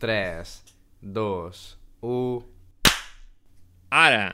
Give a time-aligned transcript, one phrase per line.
[0.00, 0.62] 3,
[1.02, 2.44] 2, 1...
[3.90, 4.32] Ara!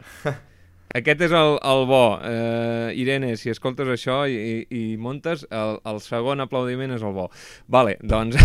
[0.97, 2.05] Aquest és el, el bo.
[2.23, 7.13] Uh, Irene, si escoltes això i, i, i montes, el, el segon aplaudiment és el
[7.17, 7.27] bo.
[7.67, 8.39] Vale, doncs,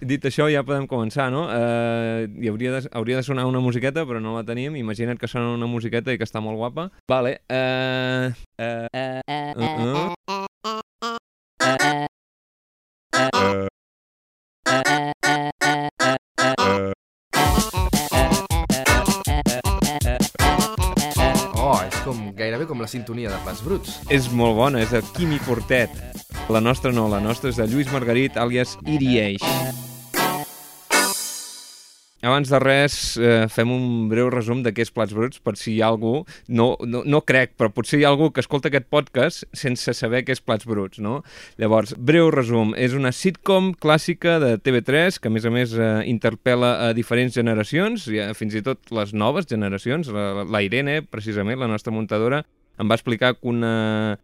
[0.00, 1.44] dit això ja podem començar, no?
[1.52, 4.80] Uh, hi hauria de, hauria de sonar una musiqueta, però no la tenim.
[4.80, 6.88] Imagina't que sona una musiqueta i que està molt guapa.
[7.12, 7.36] Vale.
[7.46, 10.25] Uh, uh, uh, uh, uh.
[22.06, 23.98] Com, gairebé com la sintonia de Plats Bruts.
[24.14, 25.92] És molt bona, és de Quimi Portet.
[26.52, 29.42] La nostra no, la nostra és de Lluís Margarit, àlies Irieix.
[32.24, 35.74] Abans de res, eh, fem un breu resum de què és Plats Bruts, per si
[35.74, 38.86] hi ha algú, no, no, no crec, però potser hi ha algú que escolta aquest
[38.88, 41.18] podcast sense saber què és Plats Bruts, no?
[41.60, 45.90] Llavors, breu resum, és una sitcom clàssica de TV3, que a més a més eh,
[46.08, 50.08] interpel·la a diferents generacions, ja, fins i tot les noves generacions.
[50.08, 52.46] La, la Irene, precisament, la nostra muntadora,
[52.80, 54.16] em va explicar que una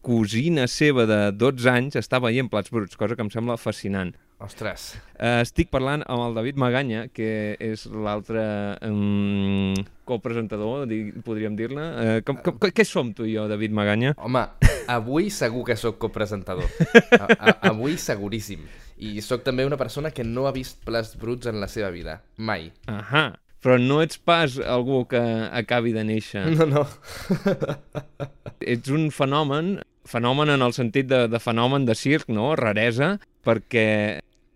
[0.00, 4.14] cosina seva de 12 anys està veient Plats Bruts, cosa que em sembla fascinant.
[4.38, 4.92] Ostres.
[5.18, 8.42] Uh, estic parlant amb el David Maganya, que és l'altre
[8.86, 9.74] um,
[10.06, 11.86] copresentador, di podríem dir-ne.
[11.98, 14.12] Uh, com, com, què som tu i jo, David Maganya?
[14.22, 14.44] Home,
[14.94, 16.70] avui segur que sóc copresentador.
[17.18, 18.62] A, a, avui seguríssim.
[19.02, 22.20] I sóc també una persona que no ha vist Plats Bruts en la seva vida.
[22.38, 22.70] Mai.
[22.86, 23.32] Ahà.
[23.58, 25.18] Però no ets pas algú que
[25.50, 26.44] acabi de néixer.
[26.54, 26.84] No, no.
[28.62, 32.52] ets un fenomen, fenomen en el sentit de, de fenomen de circ, no?
[32.54, 33.88] Raresa, perquè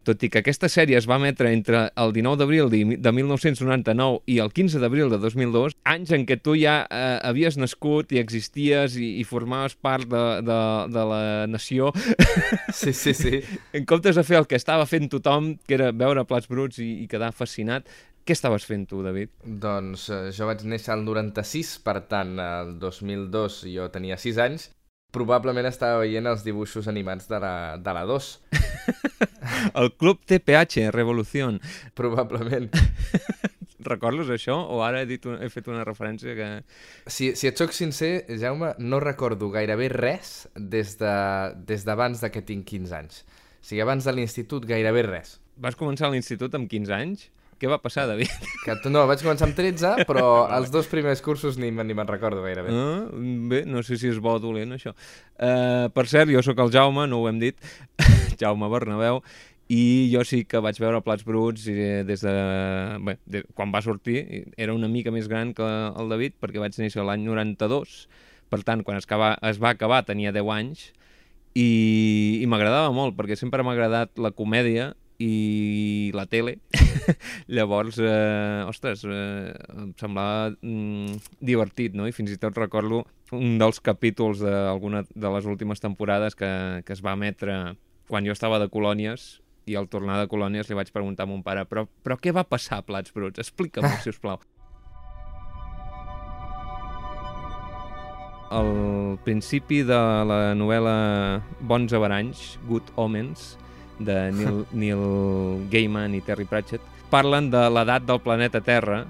[0.04, 4.22] tot i que aquesta sèrie es va emetre entre el 19 d'abril de, de 1999
[4.26, 8.20] i el 15 d'abril de 2002, anys en què tu ja eh, havies nascut i
[8.22, 10.60] existies i, i formaves part de, de,
[10.92, 11.92] de la nació,
[12.72, 13.40] Sí, sí, sí.
[13.72, 17.04] en comptes de fer el que estava fent tothom, que era veure plats bruts i,
[17.04, 17.88] i quedar fascinat,
[18.22, 19.32] què estaves fent tu, David?
[19.42, 24.68] Doncs eh, jo vaig néixer al 96, per tant, el 2002 jo tenia 6 anys.
[25.12, 28.28] Probablement estava veient els dibuixos animats de la, de la 2.
[29.80, 31.60] El Club TPH, Revolución.
[31.98, 32.70] Probablement.
[33.82, 34.56] Recordes això?
[34.70, 36.48] O ara he, dit un, he fet una referència que...
[37.10, 42.32] Si, si et sóc sincer, Jaume, no recordo gairebé res des d'abans de, des de
[42.32, 43.22] que tinc 15 anys.
[43.60, 45.36] O sigui, abans de l'institut, gairebé res.
[45.60, 47.28] Vas començar l'institut amb 15 anys?
[47.62, 48.26] Què va passar, David?
[48.66, 50.24] Que, no, vaig començar amb 13, però
[50.56, 52.74] els dos primers cursos ni, ni me'n recordo gairebé.
[52.74, 53.06] Ah,
[53.52, 54.96] bé, no sé si és bo o dolent, això.
[55.38, 57.58] Uh, per cert, jo sóc el Jaume, no ho hem dit,
[58.40, 59.20] Jaume Bernabéu,
[59.70, 61.76] i jo sí que vaig veure Plats Bruts i
[62.08, 62.32] des de,
[63.06, 64.24] bé, de, quan va sortir,
[64.58, 67.94] era una mica més gran que el David, perquè vaig néixer l'any 92,
[68.50, 70.88] per tant, quan es, acaba, es va acabar tenia 10 anys,
[71.54, 71.68] i,
[72.42, 74.90] i m'agradava molt, perquè sempre m'ha agradat la comèdia
[75.22, 76.56] i la tele.
[77.54, 82.08] Llavors, eh, ostres, eh, em semblava mm, divertit, no?
[82.08, 86.50] I fins i tot recordo un dels capítols d'alguna de les últimes temporades que,
[86.86, 87.76] que es va emetre
[88.10, 91.44] quan jo estava de colònies i al tornar de colònies li vaig preguntar a mon
[91.46, 93.40] pare però, però què va passar a Plats Bruts?
[93.40, 94.42] Explica'm, si us plau.
[98.52, 99.96] Al principi de
[100.28, 100.96] la novel·la
[101.64, 103.54] Bons Avaranys, Good Omens,
[104.06, 105.02] de Neil, Neil
[105.72, 109.02] Gaiman i Terry Pratchett, parlen de l'edat del planeta Terra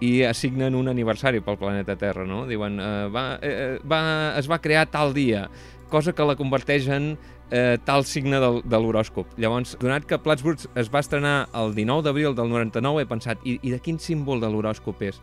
[0.00, 2.46] i assignen un aniversari pel planeta Terra, no?
[2.48, 4.00] Diuen, eh, va, eh, va,
[4.38, 5.48] es va crear tal dia,
[5.92, 7.12] cosa que la converteix en
[7.50, 9.36] eh, tal signe del, de l'horòscop.
[9.36, 13.44] Llavors, donat que Plats Bruts es va estrenar el 19 d'abril del 99, he pensat,
[13.44, 15.20] i, i de quin símbol de l'horòscop és?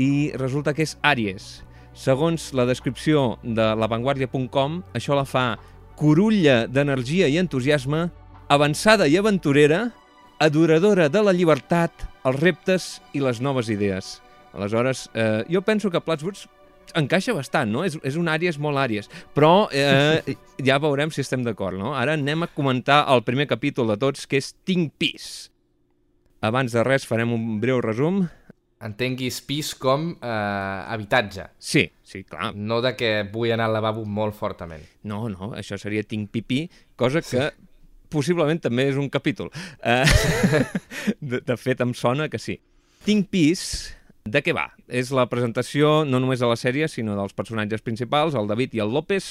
[0.00, 1.60] I resulta que és Àries.
[1.96, 5.56] Segons la descripció de lavanguardia.com, això la fa
[5.96, 8.06] corulla d'energia i entusiasme,
[8.48, 9.90] avançada i aventurera,
[10.38, 14.20] adoradora de la llibertat, els reptes i les noves idees.
[14.56, 16.46] Aleshores, eh, jo penso que Plats Bruts
[16.96, 17.82] encaixa bastant, no?
[17.84, 19.10] És, és un àries molt àries.
[19.34, 20.22] Però eh,
[20.68, 21.94] ja veurem si estem d'acord, no?
[21.98, 25.50] Ara anem a comentar el primer capítol de tots, que és Tinc pis.
[26.44, 28.26] Abans de res farem un breu resum.
[28.86, 30.28] Entenguis pis com eh,
[30.92, 32.50] habitatge, Sí, sí, clar.
[32.54, 34.84] no de que vull anar al lavabo molt fortament.
[35.02, 37.48] No, no, això seria Tinc pipí, cosa que
[38.12, 39.52] possiblement també és un capítol.
[39.80, 40.06] Uh,
[41.20, 42.58] de, de fet, em sona que sí.
[43.06, 43.62] Tinc pis,
[44.26, 44.66] de què va?
[44.90, 48.82] És la presentació no només de la sèrie, sinó dels personatges principals, el David i
[48.82, 49.28] el López.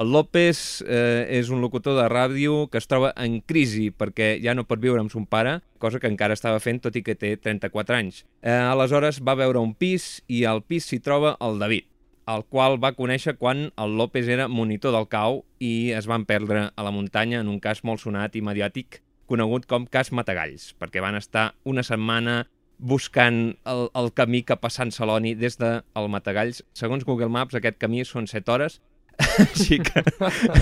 [0.00, 4.56] El López eh, és un locutor de ràdio que es troba en crisi perquè ja
[4.58, 7.36] no pot viure amb son pare, cosa que encara estava fent tot i que té
[7.38, 8.24] 34 anys.
[8.42, 11.93] Eh, aleshores va veure un pis i al pis s'hi troba el David
[12.30, 16.70] el qual va conèixer quan el López era monitor del cau i es van perdre
[16.74, 21.02] a la muntanya en un cas molt sonat i mediàtic conegut com cas Matagalls, perquè
[21.04, 22.44] van estar una setmana
[22.78, 26.64] buscant el, el camí cap a Sant Celoni des del de Matagalls.
[26.76, 28.80] Segons Google Maps, aquest camí són 7 hores,
[29.46, 30.02] així que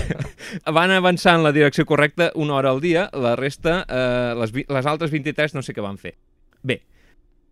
[0.79, 4.87] van avançar en la direcció correcta una hora al dia, la resta, eh, les, les
[4.87, 6.15] altres 23 no sé què van fer.
[6.63, 6.83] Bé,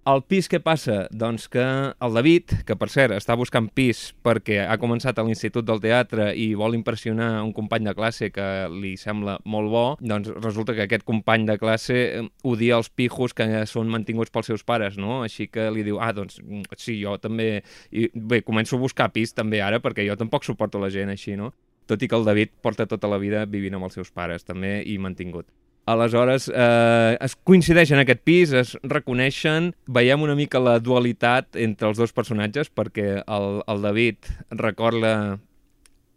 [0.08, 1.02] el pis què passa?
[1.12, 1.62] Doncs que
[1.92, 6.30] el David, que per cert està buscant pis perquè ha començat a l'Institut del Teatre
[6.32, 10.86] i vol impressionar un company de classe que li sembla molt bo, doncs resulta que
[10.86, 15.20] aquest company de classe eh, odia els pijos que són mantinguts pels seus pares, no?
[15.26, 16.40] Així que li diu, ah, doncs
[16.76, 17.50] sí, jo també...
[17.92, 21.36] I bé, començo a buscar pis també ara perquè jo tampoc suporto la gent així,
[21.36, 21.52] no?
[21.90, 24.78] Tot i que el David porta tota la vida vivint amb els seus pares també
[24.86, 25.50] i mantingut.
[25.90, 31.90] Aleshores, eh, es coincideixen en aquest pis, es reconeixen, veiem una mica la dualitat entre
[31.90, 35.40] els dos personatges, perquè el, el David recorda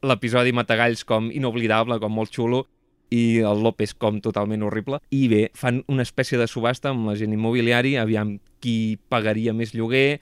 [0.03, 2.65] l'episodi Matagalls com inoblidable, com molt xulo,
[3.13, 4.99] i el López com totalment horrible.
[5.13, 9.73] I bé, fan una espècie de subhasta amb la gent immobiliari, aviam qui pagaria més
[9.73, 10.19] lloguer,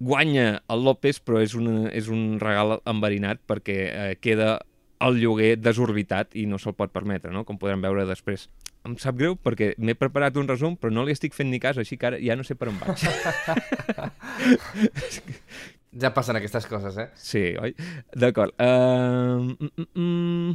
[0.00, 4.58] guanya el López, però és, una, és un regal enverinat perquè eh, queda
[5.00, 7.44] el lloguer desorbitat i no se'l pot permetre, no?
[7.48, 8.48] com podrem veure després.
[8.88, 11.76] Em sap greu perquè m'he preparat un resum però no li estic fent ni cas,
[11.80, 13.04] així que ara ja no sé per on vaig.
[16.02, 17.08] ja passen aquestes coses, eh?
[17.20, 17.74] Sí, oi?
[18.16, 18.56] D'acord.
[18.56, 20.50] Uh, mm, mm.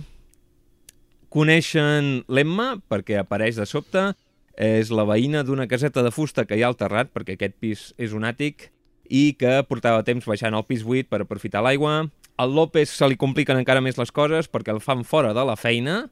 [1.36, 4.14] Coneixen l'Emma perquè apareix de sobte.
[4.56, 7.90] És la veïna d'una caseta de fusta que hi ha al terrat, perquè aquest pis
[8.00, 8.70] és un àtic,
[9.12, 12.06] i que portava temps baixant al pis buit per aprofitar l'aigua
[12.38, 15.56] al López se li compliquen encara més les coses perquè el fan fora de la
[15.60, 16.06] feina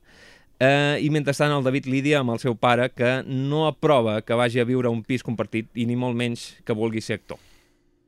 [0.64, 4.62] eh, i mentrestant el David lidia amb el seu pare que no aprova que vagi
[4.62, 7.42] a viure a un pis compartit i ni molt menys que vulgui ser actor.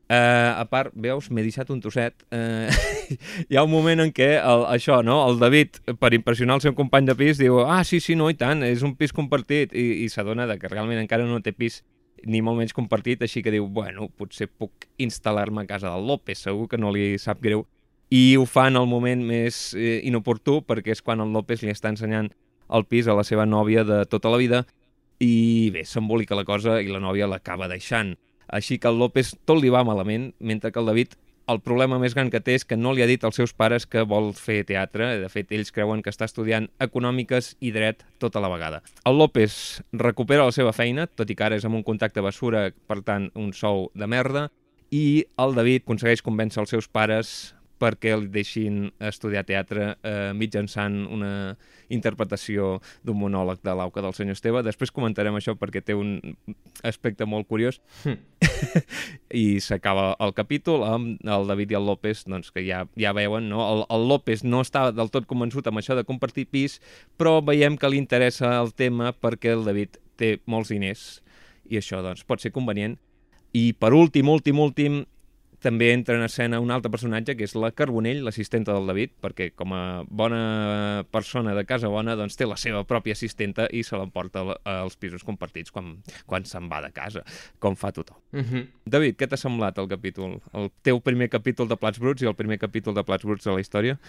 [0.06, 2.14] Eh, a part, veus, m'he deixat un trosset.
[2.30, 2.70] Eh,
[3.50, 5.24] hi ha un moment en què el, això, no?
[5.30, 8.38] el David, per impressionar el seu company de pis, diu ah, sí, sí, no, i
[8.38, 11.82] tant, és un pis compartit, i, i s'adona que realment encara no té pis
[12.26, 16.46] ni molt menys compartit, així que diu, bueno, potser puc instal·lar-me a casa del López,
[16.46, 17.66] segur que no li sap greu
[18.10, 21.72] i ho fa en el moment més eh, inoportú perquè és quan el López li
[21.74, 22.30] està ensenyant
[22.70, 24.64] el pis a la seva nòvia de tota la vida
[25.20, 28.16] i bé, s'embolica la cosa i la nòvia l'acaba deixant.
[28.48, 31.16] Així que el López tot li va malament, mentre que el David
[31.48, 33.86] el problema més gran que té és que no li ha dit als seus pares
[33.86, 35.12] que vol fer teatre.
[35.22, 38.82] De fet, ells creuen que està estudiant econòmiques i dret tota la vegada.
[39.06, 42.72] El López recupera la seva feina, tot i que ara és amb un contacte basura,
[42.90, 44.48] per tant, un sou de merda,
[44.90, 51.02] i el David aconsegueix convèncer els seus pares perquè el deixin estudiar teatre eh, mitjançant
[51.12, 51.32] una
[51.94, 54.64] interpretació d'un monòleg de l'auca del senyor Esteve.
[54.66, 56.18] Després comentarem això perquè té un
[56.88, 57.82] aspecte molt curiós.
[59.44, 63.50] I s'acaba el capítol amb el David i el López, doncs, que ja, ja veuen,
[63.52, 63.64] no?
[63.66, 66.80] El, el López no està del tot convençut amb això de compartir pis,
[67.20, 71.20] però veiem que li interessa el tema perquè el David té molts diners
[71.70, 72.98] i això doncs, pot ser convenient.
[73.56, 75.04] I per últim, últim, últim,
[75.66, 79.50] també entra en escena un altre personatge, que és la Carbonell, l'assistenta del David, perquè
[79.58, 83.98] com a bona persona de casa bona, doncs té la seva pròpia assistenta i se
[83.98, 84.46] l'emporta
[84.76, 85.96] als pisos compartits quan,
[86.30, 87.26] quan se'n va de casa,
[87.60, 88.22] com fa tothom.
[88.32, 88.46] Uh mhm.
[88.54, 88.68] -huh.
[88.86, 90.40] David, què t'ha semblat el capítol?
[90.54, 93.52] El teu primer capítol de Plats Bruts i el primer capítol de Plats Bruts de
[93.52, 94.00] la història?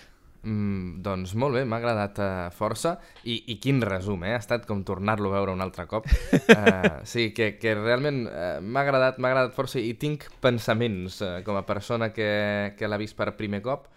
[0.46, 2.93] Mm, doncs molt bé, m'ha agradat uh, força
[3.26, 4.37] I, i quin resum, eh?
[4.37, 6.06] Ha estat com tornar-lo a veure un altre cop.
[6.06, 11.40] Uh, sí, que, que realment uh, m'ha agradat, m'ha agradat força i tinc pensaments uh,
[11.47, 12.30] com a persona que,
[12.78, 13.90] que l'ha vist per primer cop,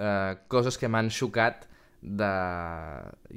[0.00, 1.68] uh, coses que m'han xocat
[2.04, 2.32] de...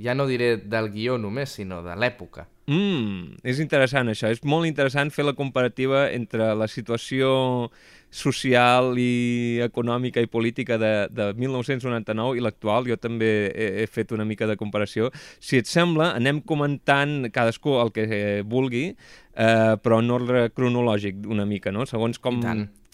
[0.02, 2.48] ja no diré del guió només, sinó de l'època.
[2.68, 7.70] Mm, és interessant això, és molt interessant fer la comparativa entre la situació
[8.10, 12.88] social i econòmica i política de, de 1999 i l'actual.
[12.88, 15.12] Jo també he, he fet una mica de comparació.
[15.40, 18.08] Si et sembla, anem comentant cadascú el que
[18.48, 21.86] vulgui, eh, però en ordre cronològic una mica, no?
[21.90, 22.42] Segons com,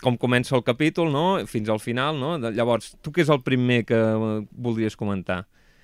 [0.04, 1.26] com comença el capítol, no?
[1.48, 2.36] Fins al final, no?
[2.52, 4.00] Llavors, tu què és el primer que
[4.52, 5.44] voldries comentar?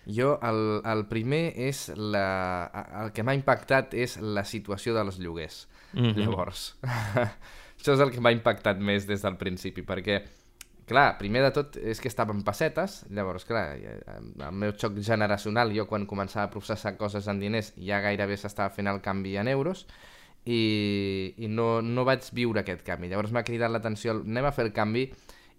[0.10, 2.70] Jo, el, el primer és la...
[3.04, 5.68] El que m'ha impactat és la situació dels lloguers.
[5.94, 6.18] Mm -hmm.
[6.18, 6.78] Llavors,
[7.80, 10.20] això és el que m'ha impactat més des del principi, perquè,
[10.90, 15.72] clar, primer de tot és que estava en pessetes, llavors, clar, el meu xoc generacional,
[15.76, 19.48] jo quan començava a processar coses en diners ja gairebé s'estava fent el canvi en
[19.48, 19.86] euros,
[20.46, 23.10] i, i no, no vaig viure aquest canvi.
[23.12, 25.06] Llavors m'ha cridat l'atenció, anem a fer el canvi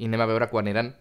[0.00, 0.95] i anem a veure quan eren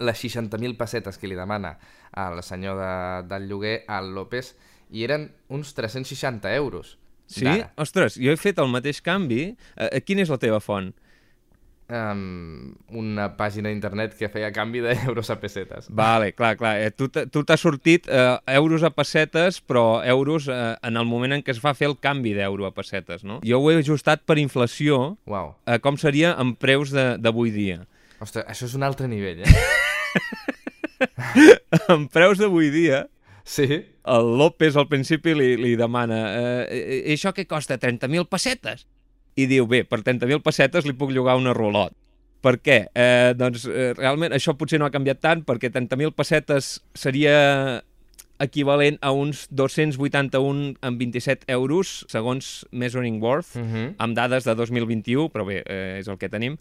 [0.00, 1.74] les 60.000 pessetes que li demana
[2.16, 2.92] al senyor de,
[3.28, 4.54] del lloguer, al López,
[4.90, 6.96] i eren uns 360 euros.
[7.30, 7.46] Sí?
[7.78, 9.52] Ostres, jo he fet el mateix canvi.
[9.78, 10.90] Eh, quina és la teva font?
[11.90, 15.88] um, una pàgina d'internet que feia canvi d'euros a pessetes.
[15.90, 16.76] Vale, clar, clar.
[16.84, 21.42] Eh, tu t'has sortit eh, euros a pessetes, però euros eh, en el moment en
[21.42, 23.40] què es va fer el canvi d'euro a pessetes, no?
[23.42, 25.56] Jo ho he ajustat per inflació, Uau.
[25.66, 27.80] eh, com seria en preus de- d'avui dia.
[28.22, 29.50] Ostres, això és un altre nivell, eh?
[31.88, 33.08] en preus d'avui dia,
[33.42, 33.66] sí?
[34.10, 36.20] El López al principi li, li demana
[36.66, 37.78] eh, i això què costa?
[37.78, 38.86] 30.000 pessetes?
[39.38, 41.94] I diu, bé, per 30.000 pessetes li puc llogar una rolot.
[42.40, 42.86] Per què?
[42.96, 47.82] Eh, doncs eh, realment això potser no ha canviat tant perquè 30.000 pessetes seria
[48.40, 53.94] equivalent a uns 281 amb 27 euros segons Measuring Worth Uh -huh.
[53.98, 56.56] amb dades de 2021, però bé, eh, és el que tenim.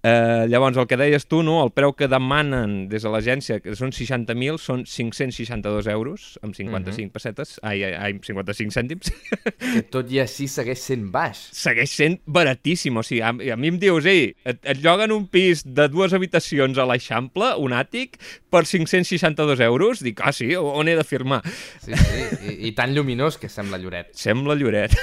[0.00, 1.56] Eh, llavors, el que deies tu, no?
[1.64, 7.08] el preu que demanen des de l'agència, que són 60.000, són 562 euros, amb 55
[7.08, 7.12] Mhm.
[7.16, 9.10] pessetes, ai, ai, ai, 55 cèntims.
[9.58, 11.40] Que tot i així segueix sent baix.
[11.50, 15.26] Segueix sent baratíssim, o sigui, a, a mi em dius, ei, et, et lloguen un
[15.26, 18.20] pis de dues habitacions a l'Eixample, un àtic,
[18.54, 19.98] per 562 euros?
[20.06, 21.42] Dic, ah, sí, on he de firmar?
[21.82, 24.14] Sí, sí, i, i tan lluminós que sembla Lloret.
[24.14, 24.94] Sembla Lloret.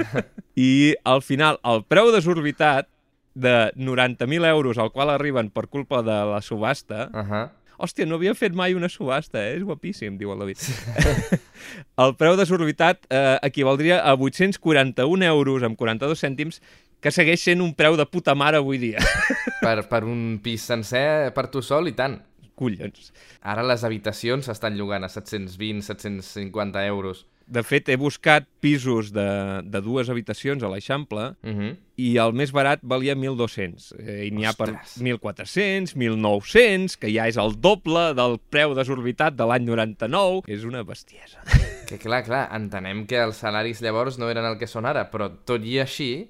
[0.56, 2.88] I al final, el preu desorbitat
[3.38, 7.08] de 90.000 euros al qual arriben per culpa de la subhasta...
[7.12, 7.48] Uh -huh.
[7.78, 9.54] Hòstia, no havia fet mai una subhasta, eh?
[9.54, 10.58] És guapíssim, diu el David.
[12.02, 16.60] el preu desorbitat eh, equivaldria a 841 euros amb 42 cèntims,
[17.00, 18.98] que segueix sent un preu de puta mare avui dia.
[19.62, 22.20] Per, per un pis sencer, per tu sol, i tant.
[22.58, 23.12] Collons.
[23.42, 27.26] Ara les habitacions s'estan llogant a 720-750 euros.
[27.48, 29.24] De fet, he buscat pisos de,
[29.64, 31.76] de dues habitacions a l'Eixample Uh -huh.
[31.96, 33.92] i el més barat valia 1.200.
[33.98, 34.98] Eh, I n'hi ha per Ostres.
[35.00, 40.42] 1.400, 1.900, que ja és el doble del preu desorbitat de l'any 99.
[40.46, 41.40] És una bestiesa.
[41.88, 45.30] Que clar, clar, entenem que els salaris llavors no eren el que són ara, però
[45.46, 46.28] tot i així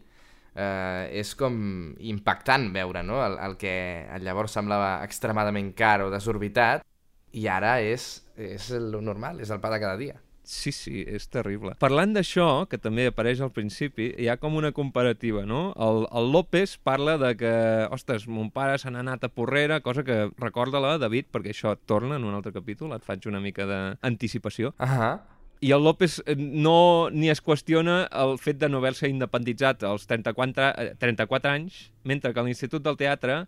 [0.54, 3.18] eh, és com impactant veure no?
[3.26, 6.84] el, el que llavors semblava extremadament car o desorbitat
[7.32, 10.14] i ara és, és el normal, és el pa de cada dia.
[10.48, 11.74] Sí, sí, és terrible.
[11.76, 15.74] Parlant d'això, que també apareix al principi, hi ha com una comparativa, no?
[15.76, 17.52] El, el López parla de que,
[17.92, 22.16] ostres, mon pare se n'ha anat a Porrera, cosa que recorda-la, David, perquè això torna
[22.16, 24.72] en un altre capítol, et faig una mica d'anticipació.
[24.80, 25.18] Ahà,
[25.60, 30.06] I el López eh, no ni es qüestiona el fet de no haver-se independitzat als
[30.08, 33.42] 34, eh, 34 anys, mentre que a l'Institut del Teatre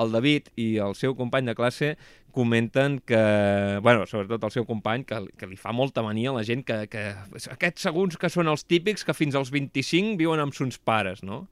[0.00, 1.94] el David i el seu company de classe
[2.34, 6.42] comenten que, bueno, sobretot el seu company, que, que li fa molta mania a la
[6.46, 7.04] gent que, que
[7.54, 11.44] aquests segons que són els típics que fins als 25 viuen amb sons pares, no?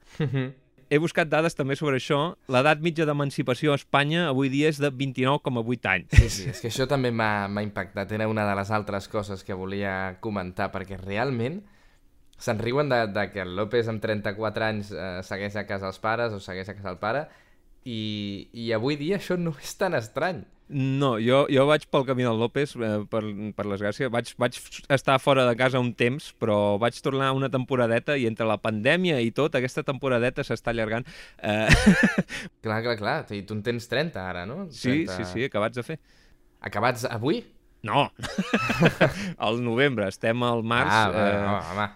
[0.93, 2.35] He buscat dades també sobre això.
[2.53, 6.11] L'edat mitja d'emancipació a Espanya avui dia és de 29,8 anys.
[6.19, 8.13] sí, sí, és que això també m'ha m'ha impactat.
[8.13, 11.63] Era una de les altres coses que volia comentar, perquè realment
[12.43, 16.03] se'n riuen de, de que el López amb 34 anys eh, segueix a casa els
[16.03, 17.25] pares o segueix a casa el pare
[17.85, 20.43] i, i avui dia això no és tan estrany.
[20.73, 23.21] No, jo, jo vaig pel camí del López, eh, per,
[23.53, 24.09] per desgràcia.
[24.09, 24.57] Vaig, vaig
[24.95, 29.19] estar fora de casa un temps, però vaig tornar una temporadeta i entre la pandèmia
[29.21, 31.05] i tot, aquesta temporadeta s'està allargant.
[31.43, 31.69] Eh,
[32.65, 33.19] Clar, clar, clar.
[33.37, 34.65] I tu en tens 30 ara, no?
[34.71, 35.19] sí, 30...
[35.19, 35.99] sí, sí, acabats de fer.
[36.65, 37.43] Acabats avui?
[37.85, 38.07] No!
[39.49, 40.89] al novembre, estem al març.
[40.95, 41.89] ah, va, eh, home, home.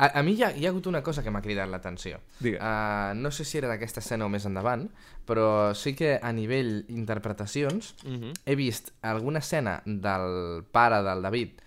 [0.00, 2.22] A, a mi hi ha, hi ha hagut una cosa que m'ha cridat l'atenció.
[2.40, 4.86] Uh, no sé si era d'aquesta escena o més endavant,
[5.28, 8.32] però sí que a nivell interpretacions mhm.
[8.48, 11.60] he vist alguna escena del pare del David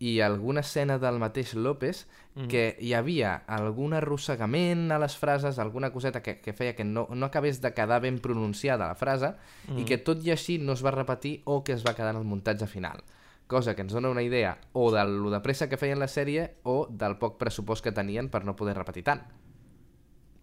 [0.00, 2.46] i alguna escena del mateix López Mhm.
[2.46, 7.08] que hi havia algun arrossegament a les frases, alguna coseta que, que feia que no,
[7.10, 9.34] no acabés de quedar ben pronunciada la frase
[9.66, 9.78] Mhm.
[9.80, 12.20] i que tot i així no es va repetir o que es va quedar en
[12.22, 13.02] el muntatge final.
[13.50, 16.52] Cosa que ens dona una idea o de lo de pressa que feien la sèrie
[16.62, 19.24] o del poc pressupost que tenien per no poder repetir tant.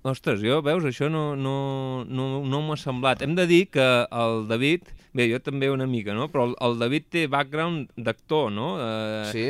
[0.07, 3.23] Ostres, jo, veus, això no, no, no, no m'ha semblat.
[3.23, 6.27] Hem de dir que el David, bé, jo també una mica, no?
[6.31, 8.69] Però el, el David té background d'actor, no?
[8.83, 9.47] Eh, Sí?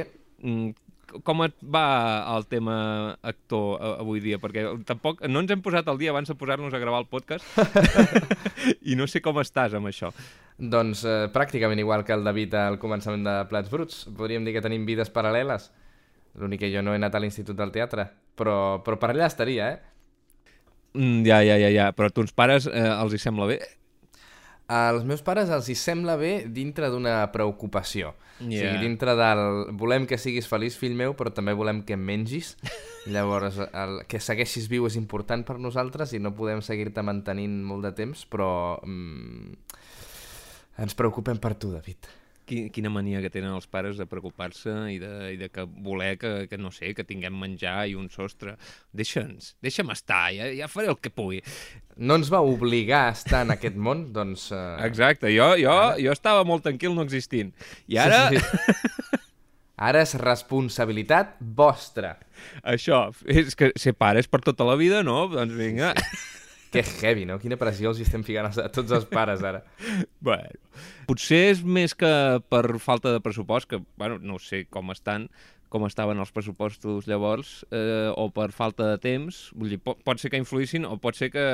[1.26, 1.86] Com et va
[2.36, 2.78] el tema
[3.22, 4.40] actor avui dia?
[4.42, 7.46] Perquè tampoc no ens hem posat al dia abans de posar-nos a gravar el podcast
[8.90, 10.12] i no sé com estàs amb això.
[10.58, 14.06] Doncs eh, pràcticament igual que el David al començament de Plats Bruts.
[14.18, 15.70] Podríem dir que tenim vides paral·leles.
[16.38, 18.08] L'únic que jo no he anat a l'Institut del Teatre.
[18.38, 19.98] Però, però per allà estaria, eh?
[20.98, 23.60] Mm, ja, ja, ja, ja, però a tons pares eh, els hi sembla bé?
[24.68, 28.12] Als meus pares els hi sembla bé dintre d'una preocupació.
[28.38, 29.42] O sigui, dintre del...
[29.80, 32.56] Volem que siguis feliç, fill meu, però també volem que mengis.
[33.14, 34.02] Llavors, el...
[34.12, 38.28] que segueixis viu és important per nosaltres i no podem seguir-te mantenint molt de temps,
[38.28, 38.52] però...
[38.84, 39.56] Mm...
[40.84, 42.12] Ens preocupem per tu, David.
[42.48, 46.14] Qui- quina mania que tenen els pares de preocupar-se i de, i de que voler
[46.18, 48.56] que, que, no sé, que tinguem menjar i un sostre.
[48.96, 51.42] Deixa'ns, deixa'm estar, ja, ja faré el que pugui.
[51.98, 54.48] No ens va obligar a estar en aquest món, doncs...
[54.56, 54.66] Eh...
[54.88, 57.52] Exacte, jo, jo, jo estava molt tranquil no existint.
[57.92, 59.24] I ara, Sí, sí.
[59.78, 62.16] Ara és responsabilitat vostra.
[62.66, 65.28] això, és que ser pare és per tota la vida, no?
[65.30, 65.92] Doncs vinga.
[66.72, 67.38] Que heavy, no?
[67.40, 69.64] Quina pressió els estem ficant a tots els pares, ara.
[70.28, 70.50] Bueno,
[71.08, 72.10] potser és més que
[72.52, 75.30] per falta de pressupost, que, bueno, no sé com estan,
[75.72, 80.20] com estaven els pressupostos llavors, eh, o per falta de temps, vull dir, pot, pot
[80.20, 81.46] ser que influïssin, o pot ser que,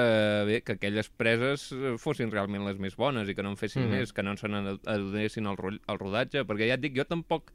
[0.49, 3.85] bé, que aquelles preses eh, fossin realment les més bones i que no en fessin
[3.87, 3.97] mm.
[3.97, 7.51] més, que no se n'adonessin ro- al rodatge, perquè ja et dic, jo tampoc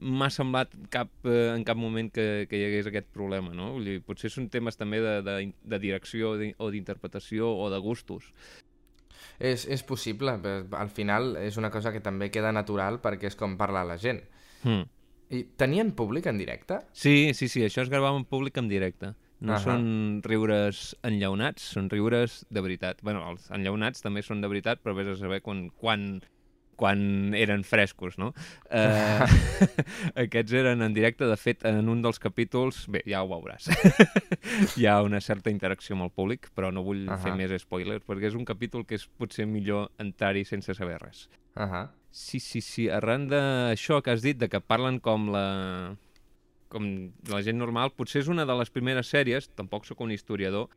[0.00, 3.72] m'ha semblat cap, eh, en cap moment que, que hi hagués aquest problema, no?
[3.76, 8.32] Vull dir, potser són temes també de, de, de direcció o d'interpretació o de gustos.
[9.38, 13.38] És, és possible, però al final és una cosa que també queda natural perquè és
[13.38, 14.22] com parla la gent.
[14.64, 14.86] Hmm.
[15.30, 16.80] I tenien públic en directe?
[16.96, 19.12] Sí, sí, sí, això es gravava en públic en directe.
[19.38, 19.62] No Ahà.
[19.62, 19.84] són
[20.24, 23.02] riures enllaunats, són riures de veritat.
[23.02, 26.22] bueno, els enllaunats també són de veritat, però vés a saber quan, quan,
[26.78, 28.30] quan eren frescos, no?
[28.70, 29.26] Eh,
[30.24, 32.84] aquests eren en directe, de fet, en un dels capítols...
[32.94, 33.66] Bé, ja ho veuràs.
[34.78, 37.18] Hi ha una certa interacció amb el públic, però no vull Ahà.
[37.24, 41.26] fer més spoilers, perquè és un capítol que és potser millor entrar-hi sense saber res.
[41.58, 41.86] Uh -huh.
[42.10, 42.88] Sí, sí, sí.
[42.88, 45.96] Arran d'això que has dit, de que parlen com la
[46.68, 46.84] com
[47.28, 50.68] la gent normal, potser és una de les primeres sèries, tampoc sóc un historiador,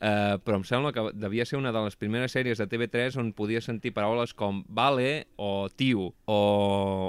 [0.00, 3.32] eh, però em sembla que devia ser una de les primeres sèries de TV3 on
[3.36, 6.40] podia sentir paraules com vale o tio o,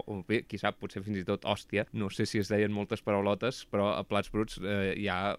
[0.06, 1.88] o bé, qui sap, potser fins i tot hòstia.
[1.94, 5.36] No sé si es deien moltes paraulotes, però a Plats Bruts eh, hi ha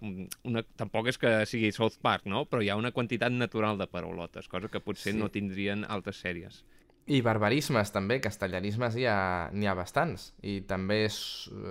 [0.48, 0.64] una...
[0.76, 2.44] Tampoc és que sigui South Park, no?
[2.48, 5.18] Però hi ha una quantitat natural de paraulotes, cosa que potser Sí.
[5.18, 6.62] no tindrien altres sèries.
[7.10, 10.28] I barbarismes, també, castellanismes n'hi ha, ha bastants.
[10.46, 11.16] I també és,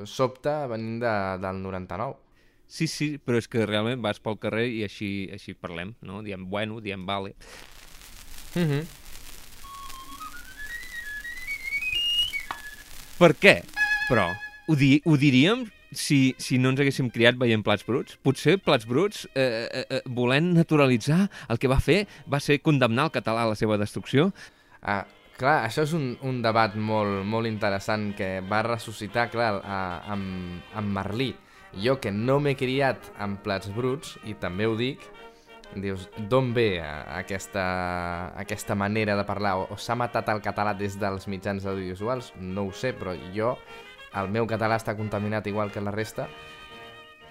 [0.05, 2.19] sobta venint de, del 99.
[2.72, 6.22] Sí, sí, però és que realment vas pel carrer i així, així parlem, no?
[6.24, 7.36] Diem bueno, diem vale.
[8.56, 8.86] Uh -huh.
[13.20, 13.62] Per què?
[14.08, 14.32] Però,
[14.68, 18.16] ho, di ho diríem si, si no ens haguéssim criat veient Plats Bruts?
[18.24, 23.03] Potser Plats Bruts, eh, eh, eh, volent naturalitzar el que va fer, va ser condemnar
[23.03, 24.31] el català a la seva destrucció?
[24.81, 25.05] Ah,
[25.38, 30.62] clar, això és un, un debat molt, molt interessant que va ressuscitar, clar, a, amb,
[30.74, 31.36] amb Merlí.
[31.79, 35.05] Jo, que no m'he criat amb plats bruts, i també ho dic,
[35.79, 37.64] dius, d'on ve eh, aquesta,
[38.40, 39.55] aquesta manera de parlar?
[39.62, 42.34] O, o s'ha matat el català des dels mitjans audiovisuals?
[42.40, 43.55] No ho sé, però jo,
[44.20, 46.27] el meu català està contaminat igual que la resta,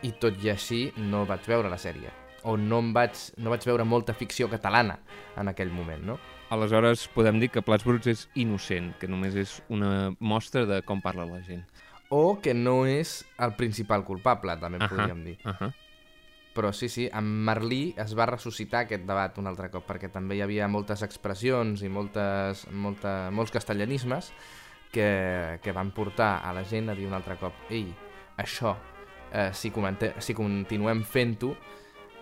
[0.01, 2.13] i tot i així no vaig veure la sèrie.
[2.49, 4.97] O no, em vaig, no vaig veure molta ficció catalana
[5.37, 6.17] en aquell moment, no?
[6.51, 11.03] Aleshores, podem dir que Plats Bruts és innocent, que només és una mostra de com
[11.05, 11.63] parla la gent.
[12.11, 14.91] O que no és el principal culpable, també en Ahà.
[14.91, 15.39] podríem dir.
[15.45, 15.73] Uh -huh.
[16.55, 20.35] Però sí, sí, amb Merlí es va ressuscitar aquest debat un altre cop, perquè també
[20.37, 24.33] hi havia moltes expressions i moltes, molta, molts castellanismes
[24.91, 27.95] que, que van portar a la gent a dir un altre cop ei,
[28.37, 28.77] això,
[29.33, 31.55] eh, si, comente, si continuem fent-ho,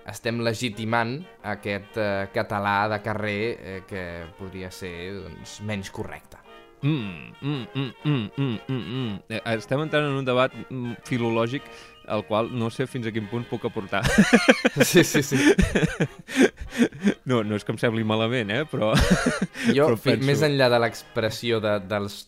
[0.09, 4.03] estem legitimant aquest eh, català de carrer eh, que
[4.39, 6.38] podria ser doncs, menys correcte.
[6.83, 9.15] Mm, mm, mm, mm, mm, mm, mm.
[9.35, 11.63] Eh, Estem entrant en un debat mm, filològic
[12.09, 14.01] al qual no sé fins a quin punt puc aportar.
[14.87, 15.37] Sí, sí, sí.
[17.29, 18.63] No, no és que em sembli malament, eh?
[18.71, 18.93] però...
[19.75, 22.23] Jo, Però penso- més enllà de l'expressió de, dels,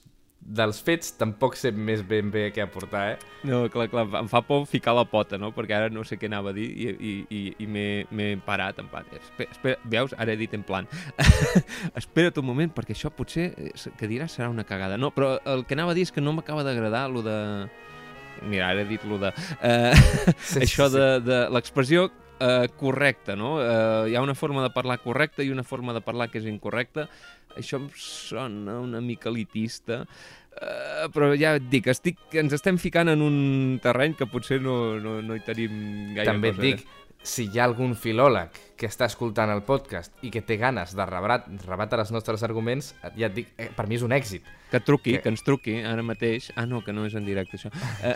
[0.50, 3.18] dels fets, tampoc sé més ben bé què aportar, eh?
[3.46, 5.52] No, clar, clar, em fa por ficar la pota, no?
[5.54, 8.88] Perquè ara no sé què anava a dir i, i, i, i m'he parat en
[8.90, 9.06] plan.
[9.14, 10.14] Espera, espera, veus?
[10.18, 10.88] Ara he dit en plan.
[12.00, 14.98] Espera't un moment, perquè això potser és- que diràs serà una cagada.
[14.98, 17.36] No, però el que anava a dir és que no m'acaba d'agradar lo de...
[18.48, 19.32] Mira, ara he dit lo de...
[19.62, 19.92] Eh,
[20.40, 22.06] Sí, això sí, de, de l'expressió
[22.40, 23.58] eh, correcta, no?
[23.62, 26.48] Eh, hi ha una forma de parlar correcta i una forma de parlar que és
[26.48, 27.06] incorrecta.
[27.58, 30.39] Això em sona una mica elitista, eh,
[31.14, 35.20] però ja et dic, estic, ens estem ficant en un terreny que potser no, no,
[35.22, 36.66] no hi tenim gaire També et cosa.
[36.66, 36.86] dic,
[37.22, 41.04] si hi ha algun filòleg que està escoltant el podcast i que té ganes de
[41.04, 44.42] rebat, rebatre els nostres arguments, ja et dic, eh, per mi és un èxit.
[44.70, 46.50] Que truqui, Que- que ens truqui ara mateix.
[46.56, 47.70] Ah, no, que no és en directe, això.
[48.02, 48.14] Eh,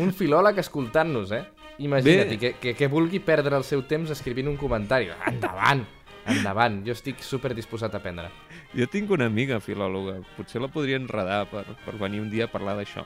[0.00, 1.44] un filòleg escoltant-nos, eh?
[1.78, 5.08] Imagina't, que, que, que vulgui perdre el seu temps escrivint un comentari.
[5.30, 5.84] Endavant,
[6.26, 6.80] endavant.
[6.86, 8.30] Jo estic super disposat a aprendre.
[8.78, 12.50] Jo tinc una amiga filòloga, potser la podria enredar per, per venir un dia a
[12.52, 13.02] parlar d'això.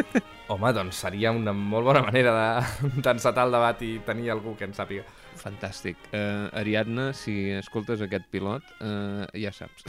[0.52, 4.64] Home, doncs seria una molt bona manera de- d'encetar el debat i tenir algú que
[4.64, 5.04] en sàpiga.
[5.40, 6.00] Fantàstic.
[6.14, 9.84] Uh, Ariadna, si escoltes aquest pilot, uh, ja saps.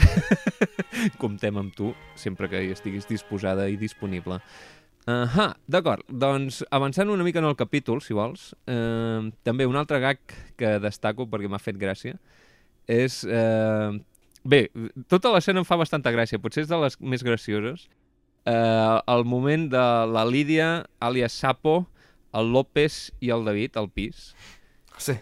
[1.24, 4.42] Comptem amb tu sempre que hi estiguis disposada i disponible.
[5.08, 6.04] Ahà, d'acord.
[6.12, 10.76] Doncs avançant una mica en el capítol, si vols, uh, també un altre gag que
[10.84, 12.20] destaco perquè m'ha fet gràcia
[12.92, 13.24] és...
[13.24, 14.02] Uh,
[14.44, 14.70] bé,
[15.12, 17.88] tota l'escena em fa bastanta gràcia, potser és de les més gracioses.
[18.42, 21.84] Uh, el moment de la Lídia, àlies Sapo,
[22.34, 24.32] el López i el David al pis
[24.98, 25.14] Sí.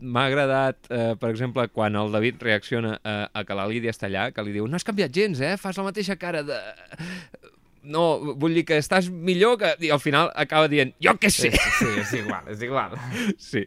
[0.00, 4.08] m'ha agradat, eh, per exemple, quan el David reacciona a, a que la Lídia està
[4.08, 5.54] allà, que li diu, no has canviat gens, eh?
[5.60, 6.58] Fas la mateixa cara de...
[7.84, 9.74] No, vull dir que estàs millor que...
[9.84, 11.60] I al final acaba dient, jo què Sí, sé!
[11.78, 12.96] sí, és igual, és igual.
[13.38, 13.66] Sí.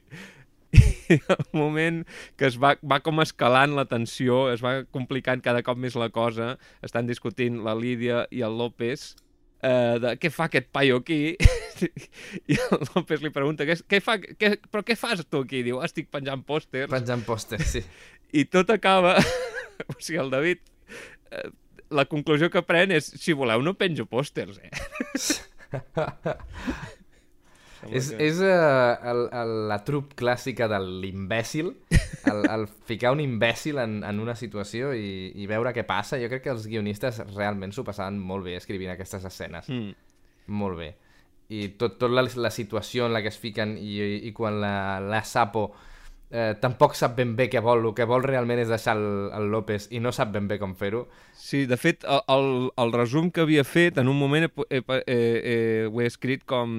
[1.13, 2.01] I el moment
[2.39, 6.09] que es va, va com escalant la tensió, es va complicant cada cop més la
[6.13, 9.13] cosa, estan discutint la Lídia i el López,
[9.63, 11.37] eh, de què fa aquest paio aquí?
[12.51, 15.63] I el López li pregunta, què, què fa, què, però què fas tu aquí?
[15.67, 16.91] Diu, "Ah, estic penjant pòsters.
[16.91, 17.85] Penjant pòsters, sí.
[18.35, 19.15] I tot acaba...
[19.93, 20.67] o sigui, el David...
[21.31, 21.49] Eh,
[21.89, 24.71] la conclusió que pren és, si voleu, no penjo pòsters, eh?
[27.91, 31.69] És, que- és uh, el, el, la trup clàssica de l'imbècil,
[32.31, 36.17] el, el ficar un imbècil en, en una situació i, i veure què passa.
[36.21, 39.69] Jo crec que els guionistes realment s'ho passaven molt bé escrivint aquestes escenes.
[39.69, 39.93] Mm.
[40.57, 40.89] Molt bé.
[41.53, 43.93] I tot, tot la, la situació en la que es fiquen i,
[44.27, 45.69] i quan la, la Sapo
[46.31, 49.47] eh, tampoc sap ben bé què vol, el que vol realment és deixar el, el
[49.53, 51.05] López i no sap ben bé com fer-ho.
[51.37, 52.47] Sí, de fet, el, el,
[52.83, 56.43] el resum que havia fet, en un moment he, he, he, he, ho he escrit
[56.49, 56.73] com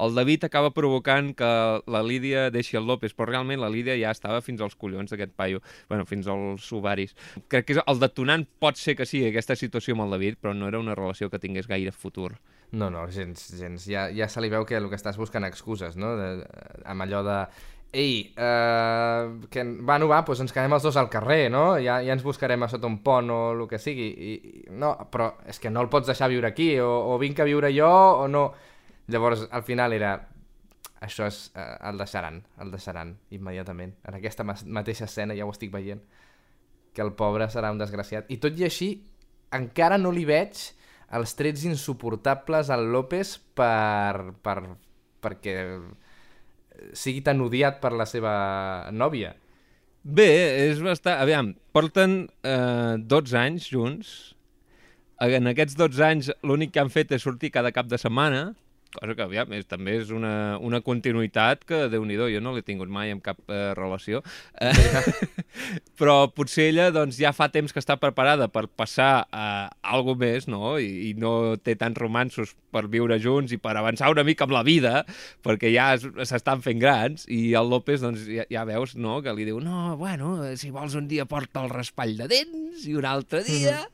[0.00, 1.50] el David acaba provocant que
[1.90, 5.34] la Lídia deixi el López, però realment la Lídia ja estava fins als collons d'aquest
[5.36, 7.12] paio, bueno, fins als ovaris.
[7.52, 10.54] Crec que és el detonant pot ser que sigui aquesta situació amb el David, però
[10.56, 12.32] no era una relació que tingués gaire futur.
[12.72, 13.84] No, no, gens, gens.
[13.90, 16.14] Ja, ja se li veu que el que estàs buscant excuses, no?
[16.16, 16.30] De,
[16.86, 17.42] amb allò de...
[17.92, 21.74] Ei, uh, que, bueno, va, doncs ens quedem els dos al carrer, no?
[21.82, 24.06] Ja, ja ens buscarem a sota un pont o el que sigui.
[24.06, 27.42] I, i, no, però és que no el pots deixar viure aquí, o, o vinc
[27.42, 28.52] a viure jo, o no...
[29.10, 30.12] Llavors, al final era...
[31.02, 31.40] Això és...
[31.56, 33.96] Uh, el deixaran, el deixaran immediatament.
[34.06, 36.04] En aquesta ma mateixa escena, ja ho estic veient,
[36.94, 38.30] que el pobre serà un desgraciat.
[38.30, 38.92] I tot i així,
[39.58, 40.62] encara no li veig
[41.18, 44.56] els trets insuportables al López per, per,
[45.26, 45.56] perquè
[46.96, 48.34] sigui tan odiat per la seva
[48.92, 49.34] nòvia.
[50.00, 50.28] Bé,
[50.70, 51.18] és bastant...
[51.20, 54.12] Aviam, porten eh, 12 anys junts.
[55.20, 58.54] En aquests 12 anys l'únic que han fet és sortir cada cap de setmana,
[58.92, 62.64] cosa que, aviam, és, també és una, una continuïtat que, déu nhi jo no l'he
[62.66, 64.22] tingut mai amb cap eh, relació.
[64.60, 64.72] Eh,
[66.00, 69.44] però potser ella doncs, ja fa temps que està preparada per passar a
[69.82, 70.78] algo més, no?
[70.78, 74.56] I, i no té tants romansos per viure junts i per avançar una mica amb
[74.56, 75.04] la vida,
[75.44, 79.34] perquè ja es- s'estan fent grans, i el López, doncs, ja, ja veus, no?, que
[79.36, 83.06] li diu, no, bueno, si vols un dia porta el raspall de dents, i un
[83.06, 83.84] altre dia...